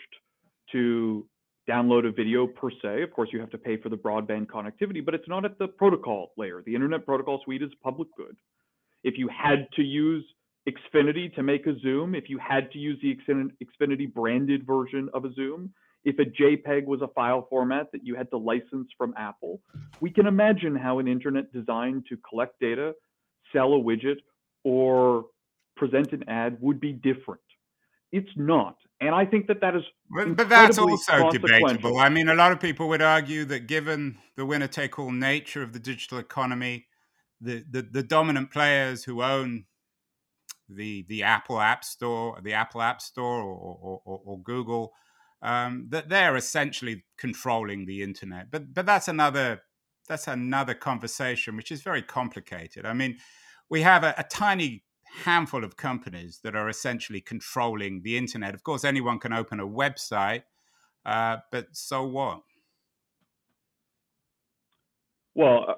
to 0.72 1.28
download 1.70 2.08
a 2.08 2.12
video 2.12 2.48
per 2.48 2.72
se. 2.82 3.04
Of 3.04 3.12
course, 3.12 3.30
you 3.32 3.40
have 3.40 3.52
to 3.52 3.58
pay 3.58 3.78
for 3.78 3.90
the 3.90 3.96
broadband 3.96 4.48
connectivity, 4.48 5.06
but 5.06 5.14
it's 5.14 5.28
not 5.28 5.46
at 5.46 5.60
the 5.60 5.68
protocol 5.68 6.32
layer. 6.38 6.64
The 6.66 6.74
Internet 6.74 7.06
Protocol 7.06 7.42
Suite 7.46 7.62
is 7.62 7.70
public 7.84 8.08
good. 8.18 8.36
If 9.04 9.18
you 9.18 9.30
had 9.30 9.68
to 9.76 9.84
use 9.84 10.26
Xfinity 10.68 11.34
to 11.36 11.44
make 11.44 11.68
a 11.68 11.78
Zoom, 11.80 12.16
if 12.16 12.30
you 12.30 12.40
had 12.40 12.72
to 12.72 12.80
use 12.80 13.00
the 13.02 13.16
Xfinity 13.64 14.12
branded 14.12 14.66
version 14.66 15.10
of 15.14 15.26
a 15.26 15.34
Zoom, 15.34 15.72
if 16.04 16.18
a 16.18 16.26
JPEG 16.26 16.86
was 16.86 17.02
a 17.02 17.08
file 17.10 17.46
format 17.50 17.92
that 17.92 18.06
you 18.06 18.16
had 18.16 18.30
to 18.32 18.38
license 18.38 18.88
from 18.98 19.14
Apple, 19.18 19.62
we 20.02 20.10
can 20.10 20.26
imagine 20.26 20.76
how 20.76 21.00
an 21.00 21.08
internet 21.08 21.52
designed 21.54 22.06
to 22.10 22.18
collect 22.28 22.60
data 22.60 22.94
sell 23.54 23.74
a 23.74 23.80
widget 23.80 24.18
or 24.64 25.26
present 25.76 26.12
an 26.12 26.28
ad 26.28 26.58
would 26.60 26.80
be 26.80 26.94
different. 26.94 27.42
It's 28.12 28.30
not. 28.36 28.76
And 29.02 29.16
I 29.16 29.26
think 29.26 29.48
that 29.48 29.62
that 29.62 29.76
is. 29.76 29.84
But, 30.10 30.36
but 30.36 30.50
that's 30.50 30.78
also 30.78 31.30
debatable. 31.30 31.98
I 31.98 32.10
mean, 32.10 32.28
a 32.28 32.36
lot 32.36 32.52
of 32.52 32.60
people 32.60 32.90
would 32.90 33.02
argue 33.02 33.46
that 33.46 33.68
given 33.68 34.18
the 34.36 34.46
winner 34.46 34.68
take 34.68 35.00
all 35.00 35.12
nature 35.12 35.62
of 35.64 35.74
the 35.74 35.80
digital 35.80 36.18
economy, 36.18 36.88
the, 37.40 37.64
the, 37.70 37.82
the 37.82 38.04
dominant 38.04 38.52
players 38.52 39.04
who 39.06 39.22
own 39.22 39.66
the 40.68 41.06
the 41.08 41.24
Apple 41.24 41.60
App 41.60 41.84
Store, 41.84 42.40
the 42.44 42.54
Apple 42.54 42.82
App 42.82 43.02
Store, 43.02 43.42
or, 43.42 44.02
or, 44.06 44.22
or 44.26 44.40
Google, 44.40 44.94
um, 45.42 45.88
that 45.90 46.10
they're 46.10 46.36
essentially 46.36 47.06
controlling 47.18 47.86
the 47.86 48.04
internet. 48.04 48.52
But 48.52 48.74
but 48.74 48.86
that's 48.86 49.08
another 49.08 49.62
that's 50.10 50.28
another 50.28 50.74
conversation, 50.74 51.56
which 51.56 51.72
is 51.72 51.82
very 51.82 52.02
complicated. 52.02 52.86
I 52.86 52.93
mean, 52.93 53.17
we 53.69 53.82
have 53.84 54.04
a, 54.04 54.13
a 54.17 54.24
tiny 54.24 54.84
handful 55.24 55.63
of 55.63 55.78
companies 55.78 56.39
that 56.43 56.56
are 56.56 56.67
essentially 56.67 57.22
controlling 57.22 58.02
the 58.02 58.17
internet. 58.17 58.54
Of 58.54 58.63
course, 58.63 58.84
anyone 58.84 59.19
can 59.19 59.32
open 59.32 59.60
a 59.60 59.67
website, 59.67 60.43
uh, 61.06 61.38
but 61.52 61.67
so 61.74 62.04
what? 62.04 62.41
Well, 65.36 65.65
uh, 65.69 65.74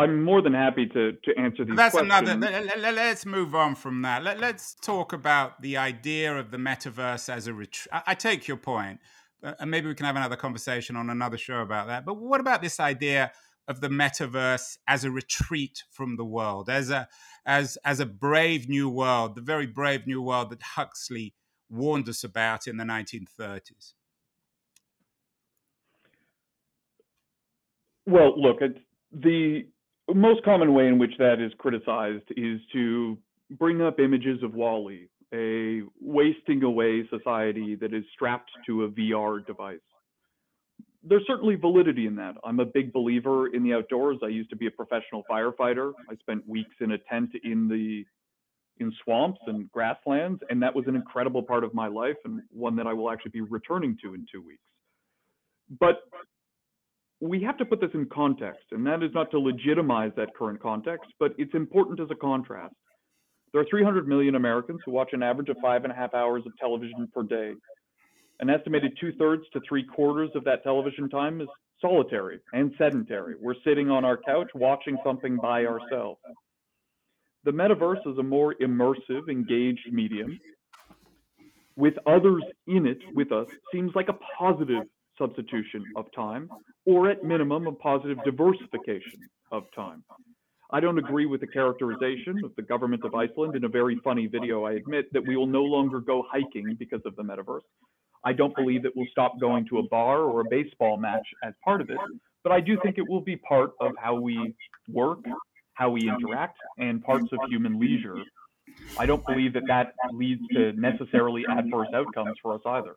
I'm 0.00 0.22
more 0.22 0.42
than 0.42 0.54
happy 0.54 0.86
to 0.86 1.12
to 1.12 1.38
answer 1.38 1.64
these. 1.64 1.76
That's 1.76 1.94
questions. 1.94 2.12
another. 2.12 2.60
Let, 2.78 2.98
us 2.98 3.26
move 3.26 3.54
on 3.54 3.74
from 3.74 4.02
that. 4.02 4.22
Let, 4.22 4.42
us 4.42 4.76
talk 4.80 5.12
about 5.12 5.60
the 5.60 5.76
idea 5.76 6.36
of 6.36 6.50
the 6.50 6.56
metaverse 6.56 7.28
as 7.28 7.46
a 7.46 7.54
retreat. 7.54 7.88
I, 7.92 8.02
I, 8.08 8.14
take 8.14 8.48
your 8.48 8.56
point, 8.56 9.00
uh, 9.42 9.54
and 9.60 9.70
maybe 9.70 9.88
we 9.88 9.94
can 9.94 10.06
have 10.06 10.16
another 10.16 10.36
conversation 10.36 10.96
on 10.96 11.10
another 11.10 11.36
show 11.36 11.60
about 11.60 11.88
that. 11.88 12.06
But 12.06 12.14
what 12.14 12.40
about 12.40 12.62
this 12.62 12.80
idea 12.80 13.32
of 13.68 13.80
the 13.80 13.88
metaverse 13.88 14.76
as 14.86 15.04
a 15.04 15.10
retreat 15.10 15.82
from 15.90 16.16
the 16.16 16.24
world, 16.24 16.68
as 16.68 16.90
a 16.90 17.08
as 17.46 17.78
as 17.84 18.00
a 18.00 18.06
brave 18.06 18.68
new 18.68 18.88
world, 18.88 19.34
the 19.34 19.40
very 19.40 19.66
brave 19.66 20.06
new 20.06 20.22
world 20.22 20.50
that 20.50 20.62
Huxley 20.62 21.34
warned 21.70 22.08
us 22.08 22.22
about 22.22 22.66
in 22.66 22.76
the 22.76 22.84
1930s? 22.84 23.94
Well, 28.06 28.40
look, 28.40 28.58
the 29.12 29.66
most 30.12 30.44
common 30.44 30.74
way 30.74 30.88
in 30.88 30.98
which 30.98 31.12
that 31.18 31.40
is 31.40 31.52
criticized 31.58 32.24
is 32.36 32.60
to 32.72 33.16
bring 33.50 33.80
up 33.80 34.00
images 34.00 34.42
of 34.42 34.54
WALL-E, 34.54 35.08
a 35.32 35.82
wasting 36.00 36.62
away 36.64 37.08
society 37.08 37.76
that 37.76 37.94
is 37.94 38.04
strapped 38.12 38.50
to 38.66 38.84
a 38.84 38.88
VR 38.88 39.46
device 39.46 39.78
there's 41.04 41.24
certainly 41.26 41.56
validity 41.56 42.06
in 42.06 42.16
that. 42.16 42.36
I'm 42.44 42.60
a 42.60 42.64
big 42.64 42.92
believer 42.92 43.48
in 43.48 43.62
the 43.62 43.74
outdoors. 43.74 44.18
I 44.22 44.28
used 44.28 44.50
to 44.50 44.56
be 44.56 44.66
a 44.66 44.70
professional 44.70 45.22
firefighter. 45.30 45.92
I 46.10 46.14
spent 46.16 46.48
weeks 46.48 46.74
in 46.80 46.92
a 46.92 46.98
tent 46.98 47.30
in 47.42 47.68
the 47.68 48.04
in 48.78 48.92
swamps 49.04 49.40
and 49.46 49.70
grasslands, 49.70 50.40
and 50.48 50.62
that 50.62 50.74
was 50.74 50.86
an 50.86 50.96
incredible 50.96 51.42
part 51.42 51.62
of 51.62 51.74
my 51.74 51.88
life 51.88 52.16
and 52.24 52.40
one 52.50 52.74
that 52.76 52.86
I 52.86 52.92
will 52.92 53.10
actually 53.10 53.32
be 53.32 53.40
returning 53.42 53.96
to 54.02 54.14
in 54.14 54.26
two 54.32 54.40
weeks. 54.40 54.62
But 55.78 56.02
we 57.20 57.42
have 57.42 57.56
to 57.58 57.64
put 57.64 57.80
this 57.80 57.90
in 57.94 58.06
context, 58.06 58.64
and 58.72 58.86
that 58.86 59.02
is 59.02 59.10
not 59.14 59.30
to 59.30 59.38
legitimize 59.38 60.12
that 60.16 60.34
current 60.34 60.60
context, 60.60 61.10
but 61.20 61.32
it's 61.38 61.54
important 61.54 62.00
as 62.00 62.08
a 62.10 62.16
contrast. 62.16 62.74
There 63.52 63.60
are 63.60 63.66
300 63.70 64.08
million 64.08 64.34
Americans 64.34 64.80
who 64.84 64.92
watch 64.92 65.10
an 65.12 65.22
average 65.22 65.48
of 65.48 65.56
five 65.62 65.84
and 65.84 65.92
a 65.92 65.96
half 65.96 66.14
hours 66.14 66.42
of 66.46 66.52
television 66.58 67.08
per 67.14 67.22
day. 67.22 67.52
An 68.40 68.50
estimated 68.50 68.96
two 69.00 69.12
thirds 69.12 69.44
to 69.52 69.60
three 69.68 69.84
quarters 69.84 70.30
of 70.34 70.44
that 70.44 70.62
television 70.62 71.08
time 71.08 71.40
is 71.40 71.48
solitary 71.80 72.40
and 72.52 72.72
sedentary. 72.78 73.34
We're 73.40 73.54
sitting 73.64 73.90
on 73.90 74.04
our 74.04 74.16
couch 74.16 74.50
watching 74.54 74.96
something 75.04 75.36
by 75.36 75.64
ourselves. 75.66 76.20
The 77.44 77.50
metaverse 77.50 78.06
is 78.06 78.18
a 78.18 78.22
more 78.22 78.54
immersive, 78.60 79.28
engaged 79.28 79.92
medium 79.92 80.38
with 81.76 81.94
others 82.06 82.42
in 82.66 82.86
it 82.86 82.98
with 83.14 83.32
us 83.32 83.46
seems 83.72 83.92
like 83.94 84.08
a 84.08 84.18
positive 84.38 84.84
substitution 85.18 85.84
of 85.96 86.06
time, 86.14 86.50
or 86.86 87.10
at 87.10 87.22
minimum, 87.22 87.66
a 87.66 87.72
positive 87.72 88.18
diversification 88.24 89.20
of 89.50 89.64
time. 89.74 90.02
I 90.70 90.80
don't 90.80 90.98
agree 90.98 91.26
with 91.26 91.40
the 91.40 91.46
characterization 91.46 92.40
of 92.44 92.52
the 92.56 92.62
government 92.62 93.04
of 93.04 93.14
Iceland 93.14 93.56
in 93.56 93.64
a 93.64 93.68
very 93.68 94.00
funny 94.02 94.26
video, 94.26 94.64
I 94.64 94.72
admit, 94.72 95.12
that 95.12 95.26
we 95.26 95.36
will 95.36 95.46
no 95.46 95.62
longer 95.62 96.00
go 96.00 96.24
hiking 96.30 96.76
because 96.78 97.02
of 97.04 97.14
the 97.16 97.22
metaverse. 97.22 97.60
I 98.24 98.32
don't 98.32 98.54
believe 98.54 98.82
that 98.84 98.92
we'll 98.94 99.06
stop 99.10 99.38
going 99.40 99.66
to 99.68 99.78
a 99.78 99.82
bar 99.88 100.20
or 100.20 100.40
a 100.40 100.44
baseball 100.48 100.96
match 100.96 101.26
as 101.42 101.54
part 101.64 101.80
of 101.80 101.90
it, 101.90 101.98
but 102.42 102.52
I 102.52 102.60
do 102.60 102.78
think 102.82 102.98
it 102.98 103.08
will 103.08 103.20
be 103.20 103.36
part 103.36 103.72
of 103.80 103.92
how 104.00 104.14
we 104.14 104.54
work, 104.88 105.20
how 105.74 105.90
we 105.90 106.08
interact, 106.08 106.58
and 106.78 107.02
parts 107.02 107.26
of 107.32 107.38
human 107.48 107.80
leisure. 107.80 108.16
I 108.98 109.06
don't 109.06 109.24
believe 109.26 109.52
that 109.54 109.64
that 109.68 109.94
leads 110.12 110.42
to 110.52 110.72
necessarily 110.72 111.44
adverse 111.50 111.88
outcomes 111.94 112.36
for 112.40 112.54
us 112.54 112.60
either. 112.64 112.94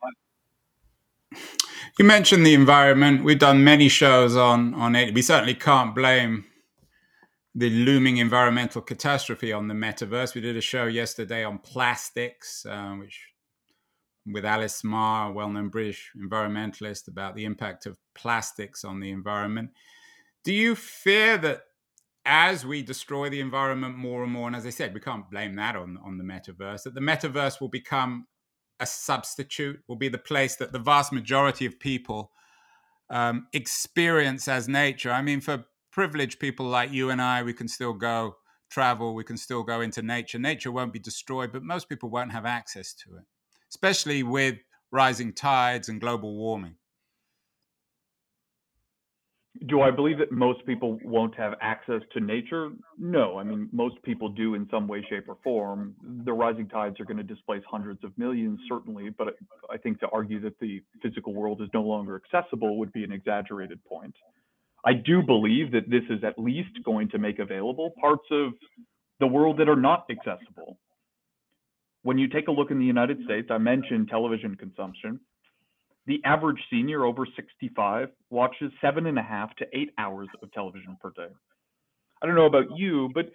You 1.98 2.06
mentioned 2.06 2.46
the 2.46 2.54
environment. 2.54 3.24
We've 3.24 3.40
done 3.40 3.64
many 3.64 3.90
shows 3.90 4.36
on 4.36 4.74
on 4.74 4.96
it. 4.96 5.14
We 5.14 5.22
certainly 5.22 5.56
can't 5.56 5.96
blame 5.96 6.46
the 7.54 7.70
looming 7.70 8.18
environmental 8.18 8.82
catastrophe 8.82 9.54
on 9.54 9.70
the 9.70 9.74
metaverse. 9.74 10.36
We 10.36 10.42
did 10.42 10.58
a 10.58 10.62
show 10.62 10.86
yesterday 10.86 11.44
on 11.44 11.60
plastics, 11.60 12.66
uh, 12.66 12.96
which 13.00 13.18
with 14.26 14.46
Alice 14.46 14.84
Mah, 14.84 15.30
a 15.30 15.32
well 15.32 15.50
known 15.50 15.70
British 15.70 16.12
environmentalist, 16.18 17.08
about 17.08 17.36
the 17.36 17.46
impact 17.46 17.86
of 17.86 17.98
plastics 18.16 18.84
on 18.84 19.00
the 19.00 19.12
environment. 19.12 19.72
Do 20.44 20.54
you 20.54 20.76
fear 20.76 21.38
that 21.38 21.62
as 22.26 22.66
we 22.66 22.82
destroy 22.82 23.30
the 23.30 23.40
environment 23.40 23.98
more 23.98 24.24
and 24.24 24.32
more, 24.32 24.48
and 24.48 24.56
as 24.56 24.66
I 24.66 24.72
said, 24.72 24.94
we 24.94 25.00
can't 25.00 25.30
blame 25.30 25.56
that 25.56 25.76
on, 25.76 25.98
on 26.04 26.18
the 26.18 26.24
metaverse, 26.24 26.84
that 26.84 26.96
the 26.96 27.02
metaverse 27.02 27.62
will 27.62 27.70
become 27.70 28.26
a 28.80 28.86
substitute, 28.86 29.80
will 29.88 29.96
be 29.96 30.10
the 30.10 30.18
place 30.18 30.56
that 30.56 30.72
the 30.72 30.80
vast 30.80 31.14
majority 31.14 31.66
of 31.66 31.80
people 31.80 32.32
um, 33.12 33.48
experience 33.54 34.48
as 34.48 34.68
nature? 34.68 35.12
I 35.12 35.22
mean, 35.22 35.40
for 35.40 35.66
privileged 35.92 36.40
people 36.40 36.66
like 36.66 36.92
you 36.92 37.12
and 37.12 37.22
I, 37.22 37.44
we 37.44 37.54
can 37.54 37.68
still 37.68 37.94
go 37.94 38.38
travel, 38.72 39.14
we 39.14 39.24
can 39.24 39.38
still 39.38 39.64
go 39.64 39.82
into 39.82 40.02
nature. 40.02 40.40
Nature 40.40 40.72
won't 40.72 40.94
be 40.94 41.00
destroyed, 41.00 41.52
but 41.54 41.64
most 41.64 41.88
people 41.88 42.10
won't 42.10 42.32
have 42.32 42.46
access 42.46 42.94
to 42.96 43.18
it 43.18 43.24
especially 43.76 44.24
with 44.24 44.56
rising 44.92 45.34
tides 45.34 45.90
and 45.90 46.00
global 46.00 46.34
warming? 46.38 46.76
Do 49.68 49.82
I 49.82 49.92
believe 49.92 50.18
that 50.20 50.32
most 50.32 50.66
people 50.66 50.98
won't 51.04 51.36
have 51.36 51.54
access 51.62 52.02
to 52.14 52.20
nature? 52.22 52.70
No. 52.98 53.38
I 53.38 53.44
mean, 53.44 53.68
most 53.74 54.02
people 54.04 54.30
do 54.30 54.56
in 54.56 54.68
some 54.72 54.88
way, 54.88 55.06
shape, 55.10 55.26
or 55.28 55.38
form. 55.44 55.94
The 56.26 56.32
rising 56.32 56.68
tides 56.70 57.00
are 57.02 57.06
going 57.06 57.18
to 57.18 57.24
displace 57.24 57.64
hundreds 57.70 58.04
of 58.04 58.18
millions, 58.18 58.60
certainly, 58.70 59.10
but 59.10 59.36
I 59.70 59.78
think 59.78 60.00
to 60.02 60.08
argue 60.10 60.40
that 60.42 60.60
the 60.60 60.82
physical 61.02 61.34
world 61.34 61.62
is 61.62 61.70
no 61.74 61.82
longer 61.82 62.22
accessible 62.22 62.78
would 62.80 62.94
be 62.94 63.04
an 63.04 63.12
exaggerated 63.12 63.84
point. 63.86 64.16
I 64.86 64.94
do 64.94 65.22
believe 65.22 65.72
that 65.72 65.90
this 65.90 66.04
is 66.10 66.24
at 66.24 66.38
least 66.38 66.84
going 66.86 67.10
to 67.10 67.18
make 67.18 67.40
available 67.40 67.92
parts 68.00 68.26
of 68.32 68.54
the 69.20 69.28
world 69.28 69.58
that 69.60 69.68
are 69.68 69.82
not 69.90 70.06
accessible 70.10 70.78
when 72.06 72.20
you 72.20 72.28
take 72.28 72.48
a 72.48 72.52
look 72.52 72.70
in 72.70 72.78
the 72.78 72.86
United 72.86 73.18
States, 73.26 73.48
I 73.50 73.58
mentioned 73.58 74.10
television 74.10 74.56
consumption. 74.56 75.20
The 76.06 76.22
average 76.24 76.60
senior 76.70 77.04
over 77.04 77.26
65 77.36 78.10
watches 78.30 78.72
seven 78.80 79.08
and 79.08 79.18
a 79.18 79.24
half 79.24 79.56
to 79.56 79.66
eight 79.74 79.90
hours 79.98 80.28
of 80.44 80.52
television 80.52 80.98
per 81.02 81.10
day. 81.18 81.34
I 82.22 82.28
don't 82.28 82.36
know 82.36 82.46
about 82.46 82.78
you, 82.78 83.10
but 83.16 83.32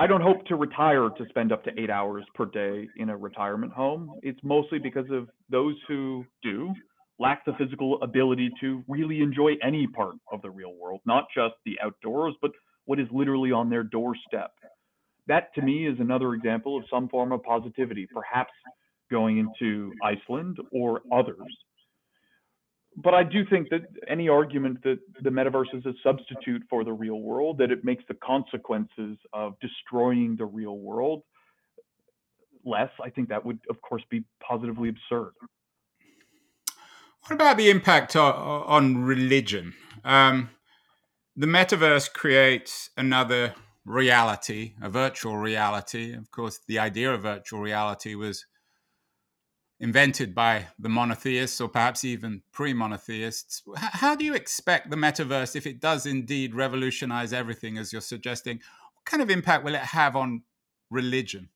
I 0.00 0.08
don't 0.08 0.20
hope 0.20 0.44
to 0.46 0.56
retire 0.56 1.10
to 1.10 1.28
spend 1.28 1.52
up 1.52 1.62
to 1.62 1.80
eight 1.80 1.88
hours 1.88 2.24
per 2.34 2.46
day 2.46 2.88
in 2.96 3.08
a 3.08 3.16
retirement 3.16 3.72
home. 3.72 4.18
It's 4.22 4.40
mostly 4.42 4.80
because 4.80 5.08
of 5.12 5.28
those 5.48 5.76
who 5.86 6.24
do 6.42 6.74
lack 7.20 7.44
the 7.44 7.52
physical 7.56 8.02
ability 8.02 8.50
to 8.62 8.82
really 8.88 9.20
enjoy 9.20 9.52
any 9.62 9.86
part 9.86 10.16
of 10.32 10.42
the 10.42 10.50
real 10.50 10.74
world, 10.74 11.02
not 11.06 11.26
just 11.32 11.54
the 11.64 11.76
outdoors, 11.80 12.34
but 12.42 12.50
what 12.86 12.98
is 12.98 13.06
literally 13.12 13.52
on 13.52 13.70
their 13.70 13.84
doorstep 13.84 14.50
that 15.28 15.54
to 15.54 15.62
me 15.62 15.86
is 15.86 15.98
another 16.00 16.34
example 16.34 16.76
of 16.76 16.84
some 16.90 17.08
form 17.08 17.32
of 17.32 17.42
positivity, 17.42 18.06
perhaps 18.12 18.52
going 19.10 19.38
into 19.38 19.92
Iceland 20.02 20.58
or 20.72 21.02
others. 21.12 21.36
But 22.96 23.14
I 23.14 23.24
do 23.24 23.44
think 23.50 23.68
that 23.70 23.82
any 24.08 24.28
argument 24.28 24.82
that 24.84 24.98
the 25.22 25.30
metaverse 25.30 25.74
is 25.74 25.84
a 25.84 25.92
substitute 26.02 26.62
for 26.70 26.82
the 26.82 26.92
real 26.92 27.20
world, 27.20 27.58
that 27.58 27.70
it 27.70 27.84
makes 27.84 28.02
the 28.08 28.14
consequences 28.14 29.18
of 29.32 29.54
destroying 29.60 30.36
the 30.36 30.46
real 30.46 30.78
world 30.78 31.22
less, 32.64 32.90
I 33.02 33.10
think 33.10 33.28
that 33.28 33.44
would, 33.44 33.60
of 33.70 33.80
course, 33.80 34.02
be 34.10 34.24
positively 34.40 34.88
absurd. 34.88 35.32
What 37.26 37.34
about 37.34 37.56
the 37.56 37.70
impact 37.70 38.16
on 38.16 39.04
religion? 39.04 39.74
Um, 40.04 40.50
the 41.36 41.46
metaverse 41.46 42.12
creates 42.12 42.90
another 42.96 43.54
reality, 43.86 44.74
a 44.82 44.90
virtual 44.90 45.38
reality. 45.38 46.12
Of 46.12 46.30
course, 46.30 46.60
the 46.66 46.78
idea 46.78 47.14
of 47.14 47.22
virtual 47.22 47.60
reality 47.60 48.14
was 48.14 48.44
invented 49.78 50.34
by 50.34 50.66
the 50.78 50.88
monotheists 50.88 51.60
or 51.60 51.68
perhaps 51.68 52.04
even 52.04 52.42
pre 52.52 52.74
monotheists. 52.74 53.62
How 53.76 54.14
do 54.14 54.24
you 54.24 54.34
expect 54.34 54.90
the 54.90 54.96
metaverse, 54.96 55.54
if 55.56 55.66
it 55.66 55.80
does 55.80 56.04
indeed 56.04 56.54
revolutionize 56.54 57.32
everything 57.32 57.78
as 57.78 57.92
you're 57.92 58.02
suggesting, 58.02 58.56
what 58.56 59.04
kind 59.04 59.22
of 59.22 59.30
impact 59.30 59.64
will 59.64 59.74
it 59.74 59.80
have 59.80 60.16
on 60.16 60.42
religion? 60.90 61.48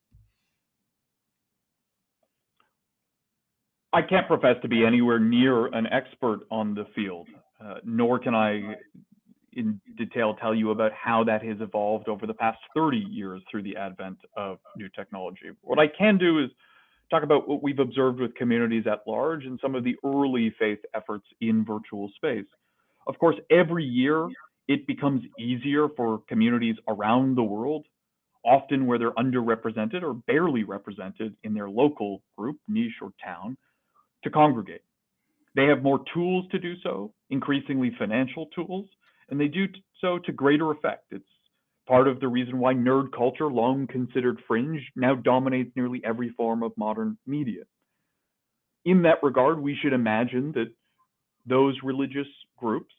I 3.93 4.03
can't 4.03 4.29
profess 4.29 4.55
to 4.63 4.69
be 4.69 4.85
anywhere 4.87 5.19
near 5.19 5.67
an 5.67 5.89
expert 5.89 6.41
on 6.51 6.75
the 6.75 6.85
field, 6.95 7.27
uh, 7.61 7.79
nor 7.85 8.21
can 8.21 8.37
I 8.37 8.77
in 9.53 9.81
detail 9.97 10.35
tell 10.35 10.55
you 10.55 10.71
about 10.71 10.93
how 10.93 11.25
that 11.25 11.45
has 11.45 11.61
evolved 11.61 12.09
over 12.09 12.27
the 12.27 12.35
past 12.35 12.59
30 12.75 12.99
years 12.99 13.43
through 13.51 13.63
the 13.63 13.77
advent 13.77 14.19
of 14.37 14.59
new 14.77 14.89
technology. 14.89 15.51
What 15.63 15.79
I 15.79 15.87
can 15.87 16.19
do 16.19 16.43
is 16.43 16.51
talk 17.11 17.23
about 17.23 17.49
what 17.49 17.63
we've 17.63 17.79
observed 17.79 18.21
with 18.21 18.35
communities 18.37 18.85
at 18.87 19.01
large 19.07 19.45
and 19.45 19.59
some 19.61 19.75
of 19.75 19.85
the 19.85 19.97
early 20.05 20.55
faith 20.59 20.79
efforts 20.95 21.27
in 21.41 21.65
virtual 21.65 22.11
space. 22.15 22.47
Of 23.07 23.19
course, 23.19 23.37
every 23.51 23.85
year 23.85 24.29
it 24.69 24.87
becomes 24.87 25.23
easier 25.39 25.89
for 25.97 26.23
communities 26.29 26.77
around 26.87 27.37
the 27.37 27.43
world, 27.43 27.87
often 28.45 28.87
where 28.87 28.99
they're 28.99 29.11
underrepresented 29.13 30.03
or 30.03 30.15
barely 30.15 30.63
represented 30.63 31.35
in 31.43 31.53
their 31.53 31.69
local 31.69 32.23
group, 32.39 32.57
niche, 32.69 33.03
or 33.03 33.11
town, 33.23 33.57
to 34.23 34.31
congregate. 34.31 34.83
They 35.57 35.65
have 35.67 35.83
more 35.83 36.01
tools 36.15 36.47
to 36.53 36.59
do 36.59 36.75
so, 36.83 37.13
increasingly 37.31 37.91
financial 37.99 38.47
tools, 38.55 38.87
and 39.31 39.41
they 39.41 39.49
do 39.49 39.67
so 40.01 40.19
to 40.19 40.33
greater 40.33 40.71
effect. 40.71 41.07
It's 41.11 41.25
part 41.87 42.09
of 42.09 42.21
the 42.21 42.29
reason 42.29 42.59
why 42.59 42.75
nerd 42.75 43.13
culture, 43.13 43.49
long 43.49 43.87
considered 43.87 44.39
fringe, 44.47 44.81
now 44.97 45.15
dominates 45.15 45.71
nearly 45.77 46.03
every 46.05 46.31
form 46.31 46.63
of 46.63 46.73
modern 46.77 47.19
media. 47.27 47.63
In 48.85 49.03
that 49.03 49.23
regard, 49.23 49.61
we 49.61 49.77
should 49.81 49.93
imagine 49.93 50.53
that 50.53 50.73
those 51.47 51.77
religious 51.83 52.29
groups 52.57 52.95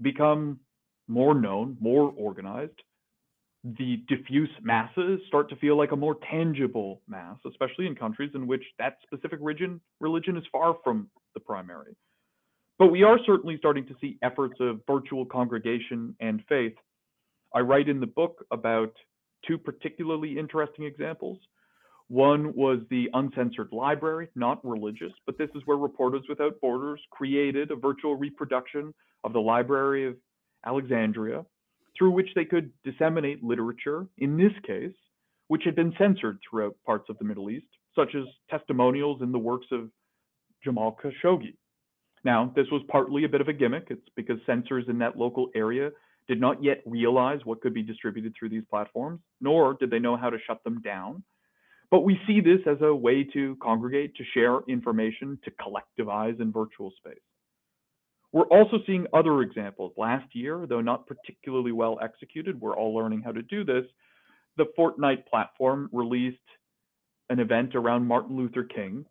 become 0.00 0.60
more 1.08 1.34
known, 1.34 1.76
more 1.80 2.12
organized. 2.16 2.80
The 3.64 4.02
diffuse 4.08 4.50
masses 4.62 5.20
start 5.28 5.48
to 5.50 5.56
feel 5.56 5.76
like 5.76 5.92
a 5.92 5.96
more 5.96 6.16
tangible 6.30 7.00
mass, 7.06 7.38
especially 7.46 7.86
in 7.86 7.94
countries 7.94 8.32
in 8.34 8.46
which 8.46 8.64
that 8.78 8.96
specific 9.02 9.38
religion, 9.40 9.80
religion 10.00 10.36
is 10.36 10.44
far 10.50 10.76
from 10.82 11.08
the 11.34 11.40
primary. 11.40 11.94
But 12.78 12.90
we 12.90 13.02
are 13.02 13.18
certainly 13.24 13.56
starting 13.58 13.86
to 13.86 13.94
see 14.00 14.18
efforts 14.22 14.54
of 14.60 14.80
virtual 14.86 15.24
congregation 15.24 16.16
and 16.20 16.42
faith. 16.48 16.74
I 17.54 17.60
write 17.60 17.88
in 17.88 18.00
the 18.00 18.06
book 18.06 18.44
about 18.50 18.92
two 19.46 19.58
particularly 19.58 20.38
interesting 20.38 20.84
examples. 20.84 21.38
One 22.08 22.54
was 22.54 22.80
the 22.90 23.08
Uncensored 23.14 23.72
Library, 23.72 24.28
not 24.34 24.64
religious, 24.64 25.12
but 25.26 25.38
this 25.38 25.50
is 25.54 25.62
where 25.64 25.76
Reporters 25.76 26.22
Without 26.28 26.60
Borders 26.60 27.00
created 27.10 27.70
a 27.70 27.76
virtual 27.76 28.16
reproduction 28.16 28.92
of 29.24 29.32
the 29.32 29.40
Library 29.40 30.06
of 30.06 30.16
Alexandria 30.66 31.44
through 31.96 32.10
which 32.10 32.28
they 32.34 32.44
could 32.44 32.70
disseminate 32.84 33.44
literature, 33.44 34.06
in 34.18 34.36
this 34.36 34.52
case, 34.66 34.94
which 35.48 35.62
had 35.64 35.74
been 35.74 35.94
censored 35.98 36.38
throughout 36.40 36.76
parts 36.84 37.08
of 37.08 37.18
the 37.18 37.24
Middle 37.24 37.50
East, 37.50 37.66
such 37.94 38.14
as 38.14 38.24
testimonials 38.50 39.22
in 39.22 39.32
the 39.32 39.38
works 39.38 39.66
of 39.70 39.90
Jamal 40.64 40.96
Khashoggi. 41.02 41.54
Now, 42.24 42.52
this 42.54 42.66
was 42.70 42.82
partly 42.88 43.24
a 43.24 43.28
bit 43.28 43.40
of 43.40 43.48
a 43.48 43.52
gimmick. 43.52 43.88
It's 43.90 44.08
because 44.14 44.38
censors 44.46 44.84
in 44.88 44.98
that 44.98 45.18
local 45.18 45.48
area 45.54 45.90
did 46.28 46.40
not 46.40 46.62
yet 46.62 46.82
realize 46.86 47.40
what 47.44 47.60
could 47.60 47.74
be 47.74 47.82
distributed 47.82 48.32
through 48.38 48.50
these 48.50 48.62
platforms, 48.70 49.20
nor 49.40 49.74
did 49.74 49.90
they 49.90 49.98
know 49.98 50.16
how 50.16 50.30
to 50.30 50.38
shut 50.46 50.62
them 50.62 50.80
down. 50.82 51.22
But 51.90 52.04
we 52.04 52.18
see 52.26 52.40
this 52.40 52.60
as 52.66 52.78
a 52.80 52.94
way 52.94 53.24
to 53.34 53.56
congregate, 53.62 54.14
to 54.16 54.24
share 54.32 54.60
information, 54.68 55.38
to 55.44 55.50
collectivize 55.50 56.40
in 56.40 56.52
virtual 56.52 56.92
space. 56.96 57.18
We're 58.32 58.44
also 58.44 58.78
seeing 58.86 59.06
other 59.12 59.42
examples. 59.42 59.92
Last 59.98 60.34
year, 60.34 60.64
though 60.66 60.80
not 60.80 61.06
particularly 61.06 61.72
well 61.72 61.98
executed, 62.02 62.58
we're 62.58 62.76
all 62.76 62.94
learning 62.94 63.20
how 63.22 63.32
to 63.32 63.42
do 63.42 63.62
this. 63.62 63.84
The 64.56 64.66
Fortnite 64.78 65.26
platform 65.26 65.90
released 65.92 66.38
an 67.28 67.40
event 67.40 67.74
around 67.74 68.06
Martin 68.06 68.36
Luther 68.36 68.64
King, 68.64 69.04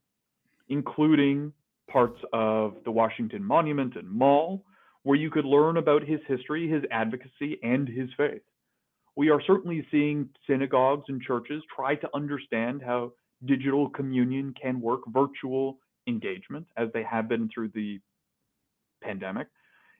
including 0.69 1.53
parts 1.91 2.19
of 2.33 2.75
the 2.85 2.91
Washington 2.91 3.43
Monument 3.43 3.95
and 3.95 4.09
Mall, 4.09 4.63
where 5.03 5.17
you 5.17 5.29
could 5.29 5.45
learn 5.45 5.77
about 5.77 6.03
his 6.03 6.19
history, 6.27 6.69
his 6.69 6.83
advocacy, 6.91 7.59
and 7.63 7.87
his 7.87 8.09
faith. 8.17 8.41
We 9.15 9.29
are 9.29 9.41
certainly 9.45 9.85
seeing 9.91 10.29
synagogues 10.47 11.05
and 11.09 11.21
churches 11.21 11.63
try 11.75 11.95
to 11.95 12.09
understand 12.13 12.81
how 12.81 13.13
digital 13.45 13.89
communion 13.89 14.53
can 14.61 14.79
work, 14.79 15.01
virtual 15.07 15.79
engagement, 16.07 16.67
as 16.77 16.89
they 16.93 17.03
have 17.03 17.27
been 17.27 17.49
through 17.53 17.69
the 17.69 17.99
pandemic. 19.01 19.47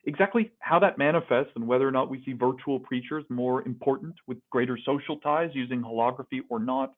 Exactly 0.06 0.52
how 0.60 0.80
that 0.80 0.98
manifests 0.98 1.52
and 1.56 1.68
whether 1.68 1.88
or 1.88 1.92
not 1.92 2.10
we 2.10 2.24
see 2.24 2.34
virtual 2.34 2.80
preachers 2.80 3.24
more 3.30 3.62
important 3.68 4.16
with 4.28 4.38
greater 4.50 4.78
social 4.84 5.18
ties 5.18 5.52
using 5.54 5.82
holography 5.82 6.40
or 6.50 6.60
not, 6.60 6.94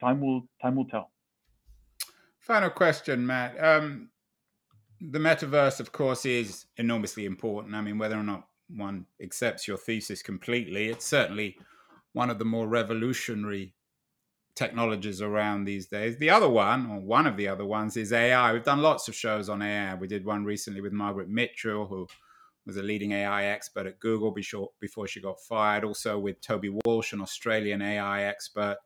time 0.00 0.20
will 0.20 0.46
time 0.62 0.76
will 0.76 0.84
tell. 0.84 1.10
Final 2.38 2.70
question, 2.70 3.26
Matt. 3.26 3.56
Um, 3.58 4.10
the 5.00 5.18
metaverse, 5.18 5.80
of 5.80 5.92
course, 5.92 6.24
is 6.26 6.66
enormously 6.76 7.24
important. 7.24 7.74
I 7.74 7.80
mean, 7.80 7.98
whether 7.98 8.16
or 8.16 8.22
not 8.22 8.48
one 8.68 9.06
accepts 9.22 9.68
your 9.68 9.76
thesis 9.76 10.22
completely, 10.22 10.88
it's 10.88 11.06
certainly 11.06 11.58
one 12.12 12.30
of 12.30 12.38
the 12.38 12.44
more 12.44 12.66
revolutionary 12.66 13.74
technologies 14.54 15.20
around 15.20 15.64
these 15.64 15.86
days. 15.86 16.16
The 16.16 16.30
other 16.30 16.48
one, 16.48 16.90
or 16.90 16.98
one 16.98 17.26
of 17.26 17.36
the 17.36 17.46
other 17.46 17.66
ones, 17.66 17.96
is 17.96 18.12
AI. 18.12 18.52
We've 18.52 18.64
done 18.64 18.80
lots 18.80 19.06
of 19.06 19.14
shows 19.14 19.48
on 19.50 19.60
AI. 19.60 19.94
We 19.94 20.08
did 20.08 20.24
one 20.24 20.44
recently 20.44 20.80
with 20.80 20.92
Margaret 20.92 21.28
Mitchell, 21.28 21.86
who 21.86 22.06
was 22.64 22.78
a 22.78 22.82
leading 22.82 23.12
AI 23.12 23.44
expert 23.44 23.86
at 23.86 24.00
Google 24.00 24.34
before 24.80 25.06
she 25.06 25.20
got 25.20 25.40
fired. 25.40 25.84
Also 25.84 26.18
with 26.18 26.40
Toby 26.40 26.70
Walsh, 26.84 27.12
an 27.12 27.20
Australian 27.20 27.82
AI 27.82 28.22
expert 28.22 28.78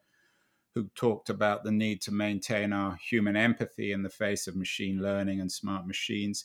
who 0.75 0.89
talked 0.95 1.29
about 1.29 1.65
the 1.65 1.73
need 1.73 2.01
to 2.03 2.13
maintain 2.13 2.73
our 2.73 2.97
human 2.97 3.37
empathy 3.37 3.93
in 3.93 4.03
the 4.03 4.09
face 4.09 4.47
of 4.47 4.57
machine 4.57 5.03
learning 5.03 5.41
and 5.41 5.51
smart 5.51 5.87
machines. 5.87 6.45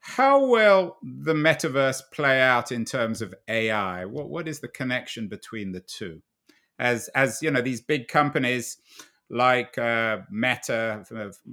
How 0.00 0.44
will 0.44 0.98
the 1.02 1.32
metaverse 1.32 2.02
play 2.12 2.42
out 2.42 2.70
in 2.70 2.84
terms 2.84 3.22
of 3.22 3.34
AI? 3.48 4.04
What, 4.04 4.28
what 4.28 4.46
is 4.46 4.60
the 4.60 4.68
connection 4.68 5.28
between 5.28 5.72
the 5.72 5.80
two? 5.80 6.20
As, 6.78 7.08
as 7.08 7.42
you 7.42 7.50
know, 7.50 7.62
these 7.62 7.80
big 7.80 8.08
companies 8.08 8.76
like 9.30 9.78
uh, 9.78 10.18
Meta, 10.30 11.04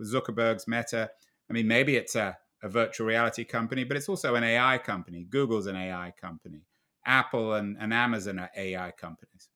Zuckerberg's 0.04 0.68
Meta, 0.68 1.10
I 1.50 1.54
mean, 1.54 1.68
maybe 1.68 1.96
it's 1.96 2.16
a, 2.16 2.38
a 2.62 2.68
virtual 2.68 3.08
reality 3.08 3.46
company, 3.46 3.86
but 3.86 3.96
it's 3.96 4.10
also 4.10 4.36
an 4.36 4.44
AI 4.44 4.80
company. 4.80 5.26
Google's 5.30 5.68
an 5.68 5.78
AI 5.78 6.14
company. 6.20 6.66
Apple 7.06 7.54
and, 7.54 7.78
and 7.80 7.94
Amazon 7.94 8.40
are 8.40 8.52
AI 8.58 8.92
companies. 8.92 9.50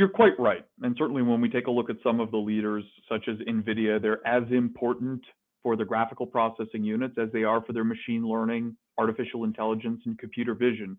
You're 0.00 0.08
quite 0.08 0.40
right. 0.40 0.64
And 0.80 0.96
certainly 0.98 1.20
when 1.20 1.42
we 1.42 1.50
take 1.50 1.66
a 1.66 1.70
look 1.70 1.90
at 1.90 1.96
some 2.02 2.20
of 2.20 2.30
the 2.30 2.38
leaders, 2.38 2.84
such 3.06 3.28
as 3.28 3.36
NVIDIA, 3.46 4.00
they're 4.00 4.26
as 4.26 4.44
important 4.50 5.20
for 5.62 5.76
the 5.76 5.84
graphical 5.84 6.24
processing 6.24 6.82
units 6.82 7.16
as 7.18 7.28
they 7.34 7.44
are 7.44 7.62
for 7.62 7.74
their 7.74 7.84
machine 7.84 8.26
learning, 8.26 8.74
artificial 8.96 9.44
intelligence, 9.44 10.00
and 10.06 10.18
computer 10.18 10.54
vision. 10.54 10.96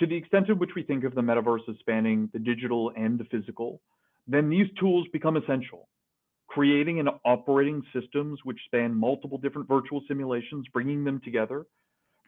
To 0.00 0.08
the 0.08 0.16
extent 0.16 0.48
to 0.48 0.54
which 0.54 0.70
we 0.74 0.82
think 0.82 1.04
of 1.04 1.14
the 1.14 1.20
metaverse 1.20 1.68
as 1.68 1.76
spanning 1.78 2.28
the 2.32 2.40
digital 2.40 2.90
and 2.96 3.16
the 3.16 3.26
physical, 3.26 3.80
then 4.26 4.50
these 4.50 4.66
tools 4.80 5.06
become 5.12 5.36
essential. 5.36 5.88
Creating 6.48 6.98
and 6.98 7.08
operating 7.24 7.80
systems 7.94 8.40
which 8.42 8.58
span 8.64 8.92
multiple 8.92 9.38
different 9.38 9.68
virtual 9.68 10.02
simulations, 10.08 10.66
bringing 10.72 11.04
them 11.04 11.20
together, 11.24 11.64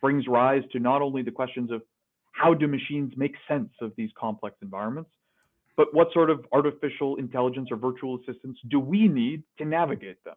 brings 0.01 0.29
rise 0.29 0.63
to 0.71 0.79
not 0.79 1.03
only 1.03 1.23
the 1.23 1.33
questions 1.33 1.73
of 1.73 1.83
how 2.31 2.55
do 2.55 2.69
machines 2.69 3.15
make 3.17 3.35
sense 3.49 3.71
of 3.81 3.91
these 3.97 4.11
complex 4.17 4.55
environments, 4.63 5.11
but 5.79 5.95
what 5.95 6.13
sort 6.13 6.29
of 6.29 6.45
artificial 6.53 7.17
intelligence 7.17 7.69
or 7.71 7.77
virtual 7.77 8.19
assistants 8.19 8.59
do 8.69 8.81
we 8.81 9.07
need 9.07 9.45
to 9.59 9.65
navigate 9.65 10.23
them? 10.25 10.35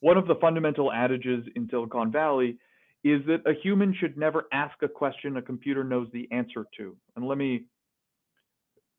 One 0.00 0.16
of 0.16 0.26
the 0.26 0.36
fundamental 0.36 0.90
adages 0.90 1.44
in 1.54 1.68
Silicon 1.70 2.10
Valley 2.10 2.56
is 3.04 3.20
that 3.26 3.42
a 3.46 3.52
human 3.62 3.94
should 3.94 4.16
never 4.16 4.46
ask 4.50 4.74
a 4.82 4.88
question 4.88 5.36
a 5.36 5.42
computer 5.42 5.84
knows 5.84 6.08
the 6.14 6.26
answer 6.32 6.64
to. 6.78 6.96
And 7.14 7.28
let 7.28 7.36
me 7.36 7.64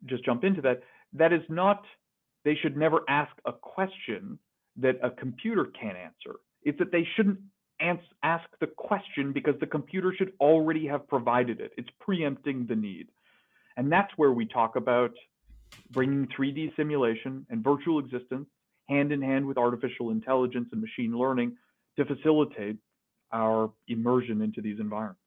just 0.05 0.23
jump 0.23 0.43
into 0.43 0.61
that. 0.61 0.83
That 1.13 1.33
is 1.33 1.41
not, 1.49 1.83
they 2.45 2.55
should 2.61 2.77
never 2.77 3.01
ask 3.09 3.31
a 3.45 3.53
question 3.53 4.37
that 4.77 4.99
a 5.01 5.09
computer 5.09 5.65
can't 5.65 5.97
answer. 5.97 6.35
It's 6.61 6.77
that 6.77 6.91
they 6.91 7.07
shouldn't 7.15 7.39
ask 7.79 8.45
the 8.61 8.67
question 8.67 9.33
because 9.33 9.55
the 9.59 9.65
computer 9.65 10.13
should 10.15 10.33
already 10.39 10.85
have 10.85 11.07
provided 11.07 11.59
it. 11.59 11.71
It's 11.75 11.89
preempting 11.99 12.67
the 12.67 12.75
need. 12.75 13.07
And 13.77 13.91
that's 13.91 14.11
where 14.15 14.31
we 14.31 14.45
talk 14.45 14.75
about 14.75 15.11
bringing 15.91 16.27
3D 16.27 16.75
simulation 16.75 17.45
and 17.49 17.63
virtual 17.63 17.99
existence 17.99 18.47
hand 18.89 19.11
in 19.11 19.21
hand 19.21 19.45
with 19.45 19.57
artificial 19.57 20.11
intelligence 20.11 20.67
and 20.71 20.81
machine 20.81 21.17
learning 21.17 21.55
to 21.97 22.05
facilitate 22.05 22.77
our 23.31 23.71
immersion 23.87 24.41
into 24.41 24.61
these 24.61 24.79
environments. 24.79 25.22